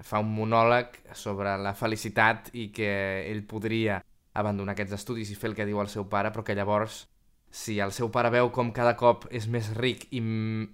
[0.04, 2.90] fa un monòleg sobre la felicitat i que
[3.30, 4.00] ell podria
[4.34, 7.04] abandonar aquests estudis i fer el que diu el seu pare, però que llavors,
[7.54, 10.20] si el seu pare veu com cada cop és més ric i,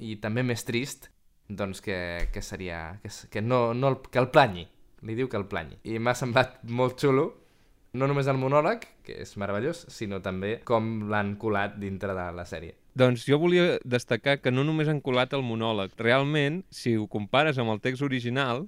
[0.01, 1.11] i també més trist,
[1.49, 3.01] doncs que, que seria...
[3.03, 4.67] Que, que, no, no el, que el planyi.
[5.05, 5.79] Li diu que el planyi.
[5.89, 7.27] I m'ha semblat molt xulo,
[7.93, 12.47] no només el monòleg, que és meravellós, sinó també com l'han colat dintre de la
[12.49, 12.77] sèrie.
[12.99, 15.93] Doncs jo volia destacar que no només han colat el monòleg.
[15.99, 18.67] Realment, si ho compares amb el text original,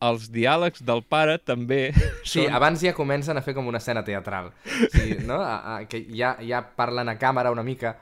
[0.00, 1.90] els diàlegs del pare també
[2.24, 2.54] Sí, són...
[2.56, 4.52] abans ja comencen a fer com una escena teatral.
[4.92, 5.40] Sí, no?
[5.44, 7.96] A, a, que ja, ja parlen a càmera una mica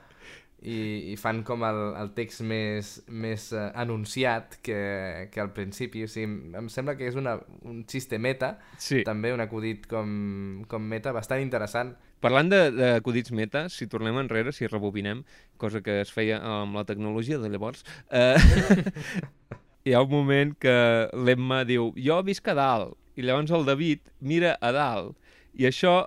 [0.63, 6.03] i, i fan com el, el text més, més uh, anunciat que, que al principi.
[6.03, 9.05] O sigui, em sembla que és una, un xiste meta, Sí.
[9.07, 11.95] també un acudit com, com meta, bastant interessant.
[12.19, 15.23] Parlant de- d'acudits meta, si tornem enrere, si rebobinem,
[15.63, 18.35] cosa que es feia amb la tecnologia de llavors, eh,
[19.85, 20.77] hi ha un moment que
[21.15, 25.17] l'Emma diu jo visc a dalt, i llavors el David mira a dalt,
[25.59, 26.07] i això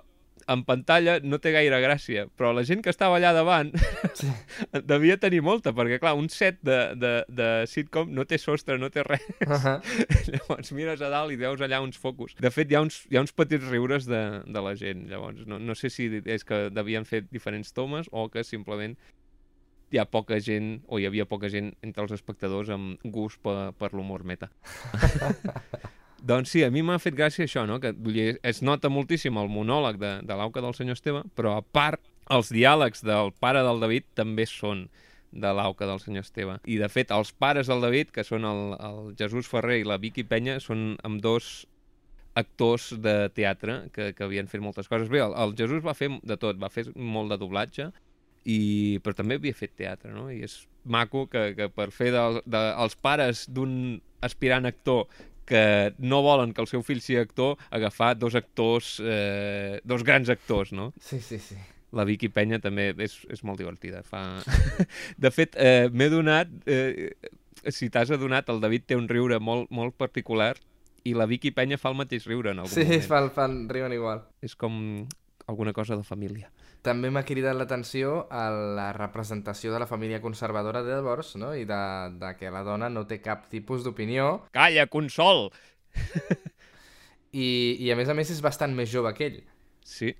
[0.50, 3.72] en pantalla no té gaire gràcia, però la gent que estava allà davant
[4.18, 4.28] Sí.
[4.90, 8.90] devia tenir molta, perquè clar, un set de, de, de sitcom no té sostre, no
[8.92, 9.24] té res.
[9.46, 9.76] Uh -huh.
[10.32, 12.34] Llavors mires a dalt i veus allà uns focus.
[12.40, 15.08] De fet, hi ha uns, hi ha uns petits riures de, de la gent.
[15.08, 18.96] Llavors, no, no sé si és que devien fer diferents tomes o que simplement
[19.92, 23.72] hi ha poca gent, o hi havia poca gent entre els espectadors amb gust per,
[23.76, 24.48] per l'humor meta.
[26.32, 27.78] doncs sí, a mi m'ha fet gràcia això, no?
[27.82, 31.62] que dir, es nota moltíssim el monòleg de, de l'auca del senyor Esteve, però a
[31.62, 32.00] part,
[32.32, 34.86] els diàlegs del pare del David també són
[35.32, 36.56] de l'auca del senyor Esteve.
[36.64, 39.98] I, de fet, els pares del David, que són el, el Jesús Ferrer i la
[40.00, 41.66] Vicky Penya, són amb dos
[42.38, 45.10] actors de teatre que, que havien fet moltes coses.
[45.12, 47.90] Bé, el, el Jesús va fer de tot, va fer molt de doblatge,
[48.44, 50.28] i, però també havia fet teatre, no?
[50.32, 55.06] I és maco que, que per fer de, de, els pares d'un aspirant actor
[55.46, 60.30] que no volen que el seu fill sigui actor, agafar dos actors, eh, dos grans
[60.30, 60.92] actors, no?
[61.02, 61.58] Sí, sí, sí.
[61.92, 64.00] La Vicky Penya també és, és molt divertida.
[64.06, 64.22] Fa...
[65.22, 66.50] De fet, eh, m'he donat...
[66.66, 67.12] Eh,
[67.70, 70.56] si t'has adonat, el David té un riure molt, molt particular
[71.06, 73.04] i la Vicky Penya fa el mateix riure en algun Sí, moment.
[73.06, 74.24] fan, fan, riuen igual.
[74.42, 74.74] És com
[75.46, 76.50] alguna cosa de família.
[76.82, 81.52] També m'ha cridat l'atenció a la representació de la família conservadora de llavors, no?
[81.54, 81.82] I de,
[82.18, 85.52] de que la dona no té cap tipus d'opinió Calla, consol!
[87.30, 87.46] i,
[87.78, 89.38] i a més a més és bastant més jove que ell.
[89.86, 90.10] Sí,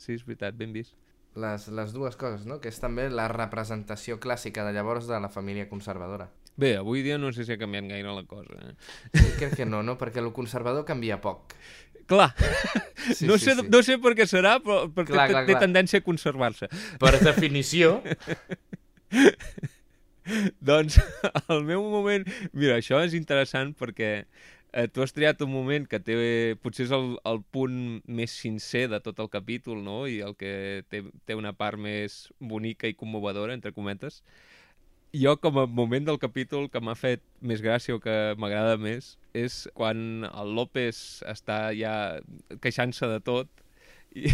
[0.00, 0.96] sí, és veritat, ben vist.
[1.36, 2.62] Les, les dues coses, no?
[2.64, 6.30] Que és també la representació clàssica de llavors de la família conservadora.
[6.56, 8.56] Bé, avui dia no sé si ha canviat gaire la cosa.
[8.56, 8.72] Eh?
[9.12, 9.98] Sí, crec que no, no?
[10.00, 11.52] Perquè el conservador canvia poc.
[12.06, 12.30] Clar,
[13.14, 13.66] Sí, no, sí, sé, sí.
[13.70, 15.62] no sé per què serà, però perquè Clar, té, clar, té clar.
[15.62, 16.68] tendència a conservar-se.
[17.02, 18.00] Per definició...
[20.66, 20.96] Doncs
[21.54, 22.26] el meu moment...
[22.50, 26.16] Mira, això és interessant perquè eh, tu has triat un moment que té,
[26.62, 27.76] potser és el, el punt
[28.10, 30.00] més sincer de tot el capítol, no?
[30.10, 34.24] I el que té, té una part més bonica i commovedora, entre cometes.
[35.14, 39.14] Jo, com a moment del capítol que m'ha fet més gràcia o que m'agrada més,
[39.36, 42.18] és quan el López està ja
[42.64, 43.48] queixant-se de tot
[44.16, 44.26] i,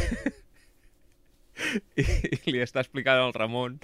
[2.02, 2.06] i,
[2.48, 3.78] li està explicant al Ramon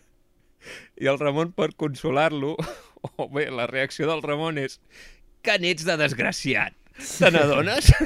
[0.98, 2.56] i el Ramon per consolar-lo
[3.16, 4.80] o bé, la reacció del Ramon és
[5.46, 7.92] que n'ets de desgraciat te n'adones?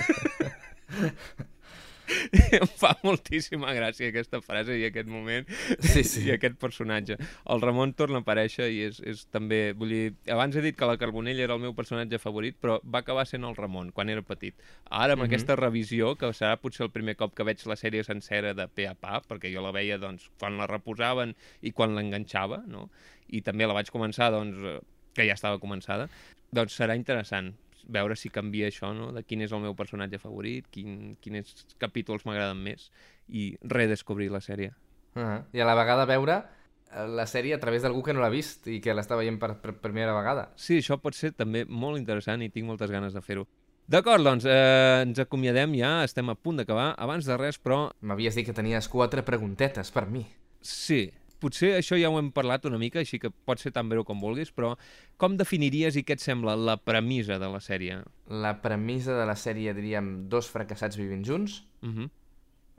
[2.59, 5.47] Em fa moltíssima gràcia aquesta frase i aquest moment
[5.81, 6.25] Sí, sí.
[6.27, 7.17] i aquest personatge.
[7.53, 9.73] El Ramon torna a aparèixer i és, és també...
[9.79, 10.03] Vull dir,
[10.35, 13.47] abans he dit que la Carbonell era el meu personatge favorit, però va acabar sent
[13.49, 14.55] el Ramon quan era petit.
[14.91, 15.31] Ara, amb Mhm.
[15.31, 18.89] aquesta revisió, que serà potser el primer cop que veig la sèrie sencera de pe
[18.91, 22.89] a pa, perquè jo la veia doncs, quan la reposaven i quan l'enganxava, no?
[23.33, 24.81] i també la vaig començar, doncs, eh,
[25.15, 26.09] que ja estava començada,
[26.53, 27.55] doncs serà interessant
[27.89, 29.11] veure si canvia això, no?
[29.13, 32.91] de quin és el meu personatge favorit, quin, quins capítols m'agraden més,
[33.29, 34.75] i redescobrir la sèrie.
[35.15, 35.45] Uh -huh.
[35.53, 36.43] I a la vegada veure
[36.93, 39.75] la sèrie a través d'algú que no l'ha vist i que l'està veient per, per
[39.81, 40.51] primera vegada.
[40.57, 43.47] Sí, això pot ser també molt interessant i tinc moltes ganes de fer-ho.
[43.87, 46.95] D'acord, doncs, eh, ens acomiadem ja, estem a punt d'acabar.
[46.99, 50.27] Abans de res, però, M'havies dit que tenies quatre preguntetes per mi.
[50.61, 51.11] sí,
[51.43, 54.23] potser això ja ho hem parlat una mica, així que pot ser tan breu com
[54.23, 54.77] vulguis, però
[55.21, 58.01] com definiries i què et sembla la premissa de la sèrie?
[58.31, 61.63] La premissa de la sèrie, diríem, dos fracassats vivint junts.
[61.83, 62.11] Uh -huh.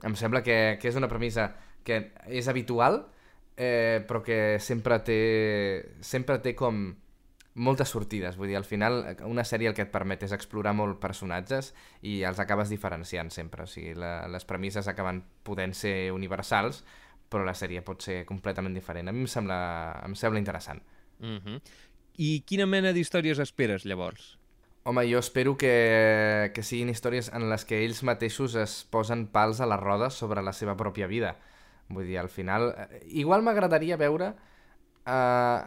[0.04, 1.54] Em sembla que, que és una premissa
[1.84, 3.06] que és habitual,
[3.56, 6.96] eh, però que sempre té, sempre té com
[7.54, 8.36] moltes sortides.
[8.36, 12.22] Vull dir, al final, una sèrie el que et permet és explorar molt personatges i
[12.26, 13.64] els acabes diferenciant sempre.
[13.64, 16.82] O sigui, la, les premisses acaben podent ser universals,
[17.34, 19.10] però la sèrie pot ser completament diferent.
[19.10, 19.58] A mi em sembla,
[20.06, 20.80] em sembla interessant.
[21.18, 21.60] Uh -huh.
[22.16, 24.38] I quina mena d'històries esperes, llavors?
[24.84, 29.60] Home, jo espero que, que siguin històries en les que ells mateixos es posen pals
[29.60, 31.36] a les rodes sobre la seva pròpia vida.
[31.88, 32.74] Vull dir, al final...
[32.76, 34.34] eh, Igual m'agradaria veure
[35.06, 35.60] uh,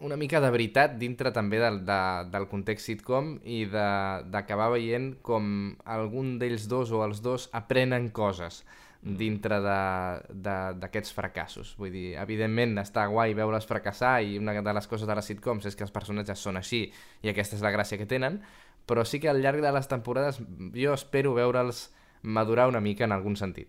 [0.00, 1.98] una mica de veritat dintre també del, de,
[2.30, 8.10] del context sitcom i de- d'acabar veient com algun d'ells dos o els dos aprenen
[8.10, 8.64] coses
[9.04, 11.74] dintre de- de- d'aquests fracassos.
[11.76, 15.66] Vull dir, evidentment està guai veure'ls fracassar i una de les coses de les sitcoms
[15.66, 16.86] és que els personatges són així
[17.22, 18.40] i aquesta és la gràcia que tenen,
[18.88, 20.40] però sí que al llarg de les temporades
[20.72, 21.90] jo espero veure'ls
[22.22, 23.68] madurar una mica en algun sentit.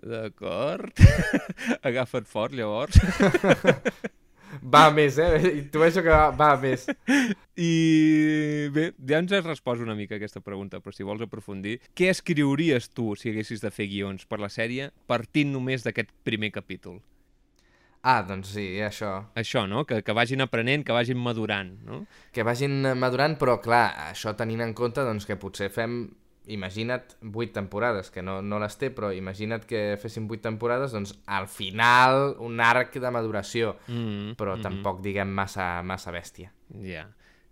[0.00, 0.94] D'acord.
[1.82, 2.94] Agafa't fort, llavors.
[4.62, 5.52] Va més, eh?
[5.62, 6.86] Intueixo que va, va més.
[7.58, 7.72] I
[8.74, 12.90] bé, ja ens has respost una mica aquesta pregunta, però si vols aprofundir, què escriuries
[12.94, 17.00] tu si haguessis de fer guions per la sèrie partint només d'aquest primer capítol?
[18.08, 19.10] Ah, doncs sí, això.
[19.36, 19.82] Això, no?
[19.88, 22.04] Que, que vagin aprenent, que vagin madurant, no?
[22.32, 26.04] Que vagin madurant, però clar, això tenint en compte doncs, que potser fem,
[26.48, 31.14] imagina't, vuit temporades, que no, no les té, però imagina't que féssim vuit temporades, doncs
[31.26, 34.64] al final un arc de maduració, Mm, però mhm.
[34.64, 36.52] tampoc diguem massa, massa bèstia.
[36.84, 37.06] Ja,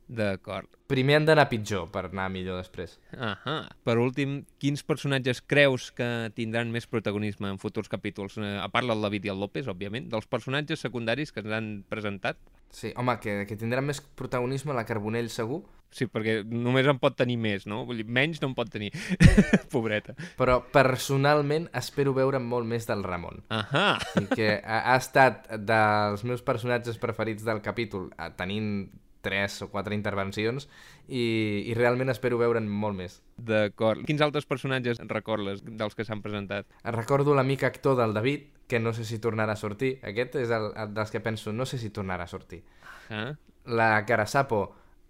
[0.08, 0.68] d'acord.
[0.86, 2.98] Primer han d'anar pitjor per anar millor després.
[3.12, 3.56] Ahà.
[3.84, 8.38] Per últim, quins personatges creus que tindran més protagonisme en futurs capítols?
[8.38, 11.72] Eh, a part del David i el López, òbviament, dels personatges secundaris que ens han
[11.88, 12.38] presentat.
[12.70, 17.16] Sí, home, que, que tindran més protagonisme la Carbonell segur, Sí, perquè només en pot
[17.16, 17.84] tenir més, no?
[17.88, 18.90] Vull dir, menys no en pot tenir.
[19.74, 20.16] Pobreta.
[20.36, 23.42] però personalment espero veure molt més del Ramon.
[23.54, 23.96] Ahà.
[24.20, 28.88] i que ha, estat dels meus personatges preferits del capítol, eh, tenint
[29.26, 30.68] tres o quatre intervencions,
[31.08, 33.18] i, i realment espero veure'n molt més.
[33.36, 34.04] D'acord.
[34.06, 36.68] Quins altres personatges recordes dels que s'han presentat?
[36.94, 39.96] Recordo l'amic actor del David, que no sé si tornarà a sortir.
[40.06, 42.62] Aquest és el, el dels que penso, no sé si tornarà a sortir.
[43.10, 43.32] Ah?
[43.66, 44.62] La Carasapo,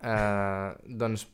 [0.03, 1.26] eh, doncs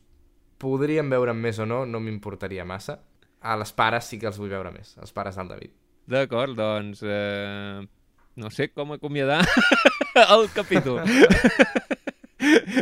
[0.62, 3.00] podríem veure'n més o no, no m'importaria massa.
[3.42, 5.74] A les pares sí que els vull veure més, els pares del David.
[6.12, 7.02] D'acord, doncs...
[7.02, 7.82] Eh...
[8.32, 9.42] No sé com acomiadar
[10.38, 11.02] el capítol.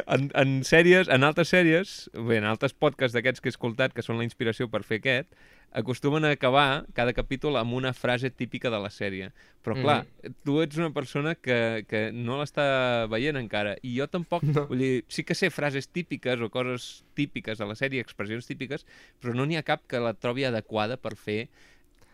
[0.06, 4.04] en, en sèries, en altres sèries, bé, en altres podcasts d'aquests que he escoltat, que
[4.04, 5.34] són la inspiració per fer aquest,
[5.70, 9.30] acostumen a acabar cada capítol amb una frase típica de la sèrie.
[9.62, 9.98] Però clar,
[10.44, 14.66] tu ets una persona que, que no l'està veient encara, i jo tampoc, no.
[14.70, 18.86] vull dir, sí que sé frases típiques o coses típiques de la sèrie, expressions típiques,
[19.22, 21.44] però no n'hi ha cap que la trobi adequada per fer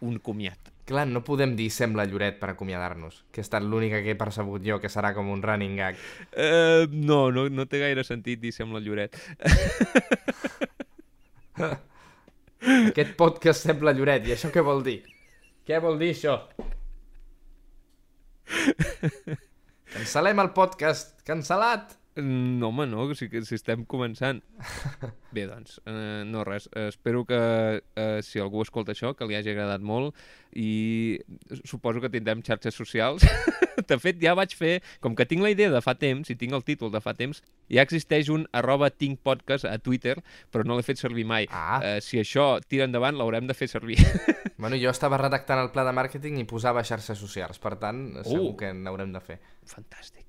[0.04, 0.75] un comiat.
[0.86, 4.62] Clar, no podem dir sembla Lloret per acomiadar-nos, que ha estat l'única que he percebut
[4.62, 5.98] jo, que serà com un running gag.
[6.30, 9.18] Uh, no, no, no té gaire sentit dir sembla Lloret.
[12.92, 15.00] Aquest podcast sembla Lloret, i això què vol dir?
[15.66, 16.38] Què vol dir això?
[19.96, 21.98] Cancel·lem el podcast, cancel·lat!
[22.16, 24.38] No, home, no, si, si estem començant.
[25.36, 26.68] Bé, doncs, eh, no res.
[26.72, 27.38] Eh, espero que,
[27.96, 30.16] eh, si algú escolta això, que li hagi agradat molt
[30.56, 31.18] i
[31.68, 33.26] suposo que tindrem xarxes socials.
[33.90, 36.56] de fet, ja vaig fer, com que tinc la idea de fa temps, i tinc
[36.56, 40.16] el títol de fa temps, ja existeix un arroba tinc podcast a Twitter,
[40.50, 41.44] però no l'he fet servir mai.
[41.52, 41.82] Ah.
[41.84, 44.00] Eh, si això tira endavant, l'haurem de fer servir.
[44.56, 48.54] Bueno, jo estava redactant el pla de màrqueting i posava xarxes socials, per tant, segur
[48.54, 48.56] Uh.
[48.56, 49.36] que n'haurem de fer.
[49.68, 50.25] Fantàstic.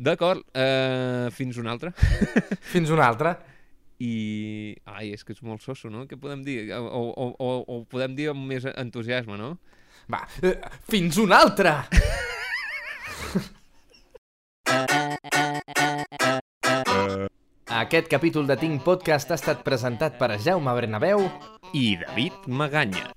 [0.00, 1.92] D'acord, eh, fins una altra.
[2.72, 3.34] Fins una altra.
[4.00, 4.72] I...
[4.88, 6.06] Ai, és que és molt soso, no?
[6.08, 6.72] Què podem dir?
[6.72, 9.58] O, o, o, o podem dir amb més entusiasme, no?
[10.10, 10.56] Va, eh,
[10.88, 11.74] fins una altra!
[17.80, 21.28] Aquest capítol de Tinc Podcast ha estat presentat per Jaume Bernabeu
[21.76, 23.10] I David Maganya,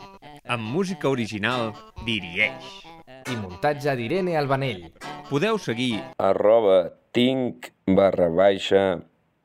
[0.51, 1.71] amb música original
[2.03, 2.92] d'Irieix.
[3.31, 4.89] I muntatge d'Irene Albanell.
[5.29, 8.99] Podeu seguir arroba tinc barra baixa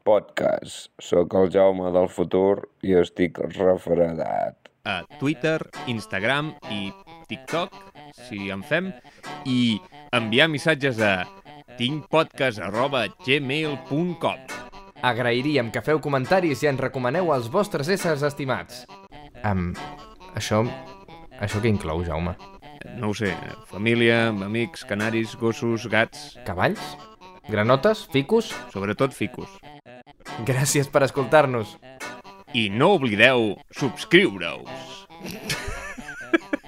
[0.08, 0.88] podcast.
[1.02, 4.54] Soc el Jaume del futur i estic refredat.
[4.88, 6.92] a Twitter, Instagram i
[7.28, 7.68] TikTok,
[8.28, 8.92] si en fem,
[9.44, 9.80] i
[10.16, 11.26] enviar missatges a
[11.76, 14.38] tincpodcast.gmail.com
[15.02, 18.86] Agrairíem que feu comentaris i ens recomaneu els vostres éssers estimats.
[19.44, 19.74] Um,
[20.34, 20.64] això...
[21.38, 22.34] Això què inclou, Jaume?
[22.98, 23.32] No ho sé,
[23.70, 26.96] família, amics, canaris, gossos, gats, Cavalls?
[27.48, 28.06] Granotes?
[28.12, 28.52] Ficus?
[28.72, 29.48] sobretot ficus.
[30.46, 31.76] Gràcies per escoltar-nos.
[32.54, 35.06] I no oblideu subscriure-us.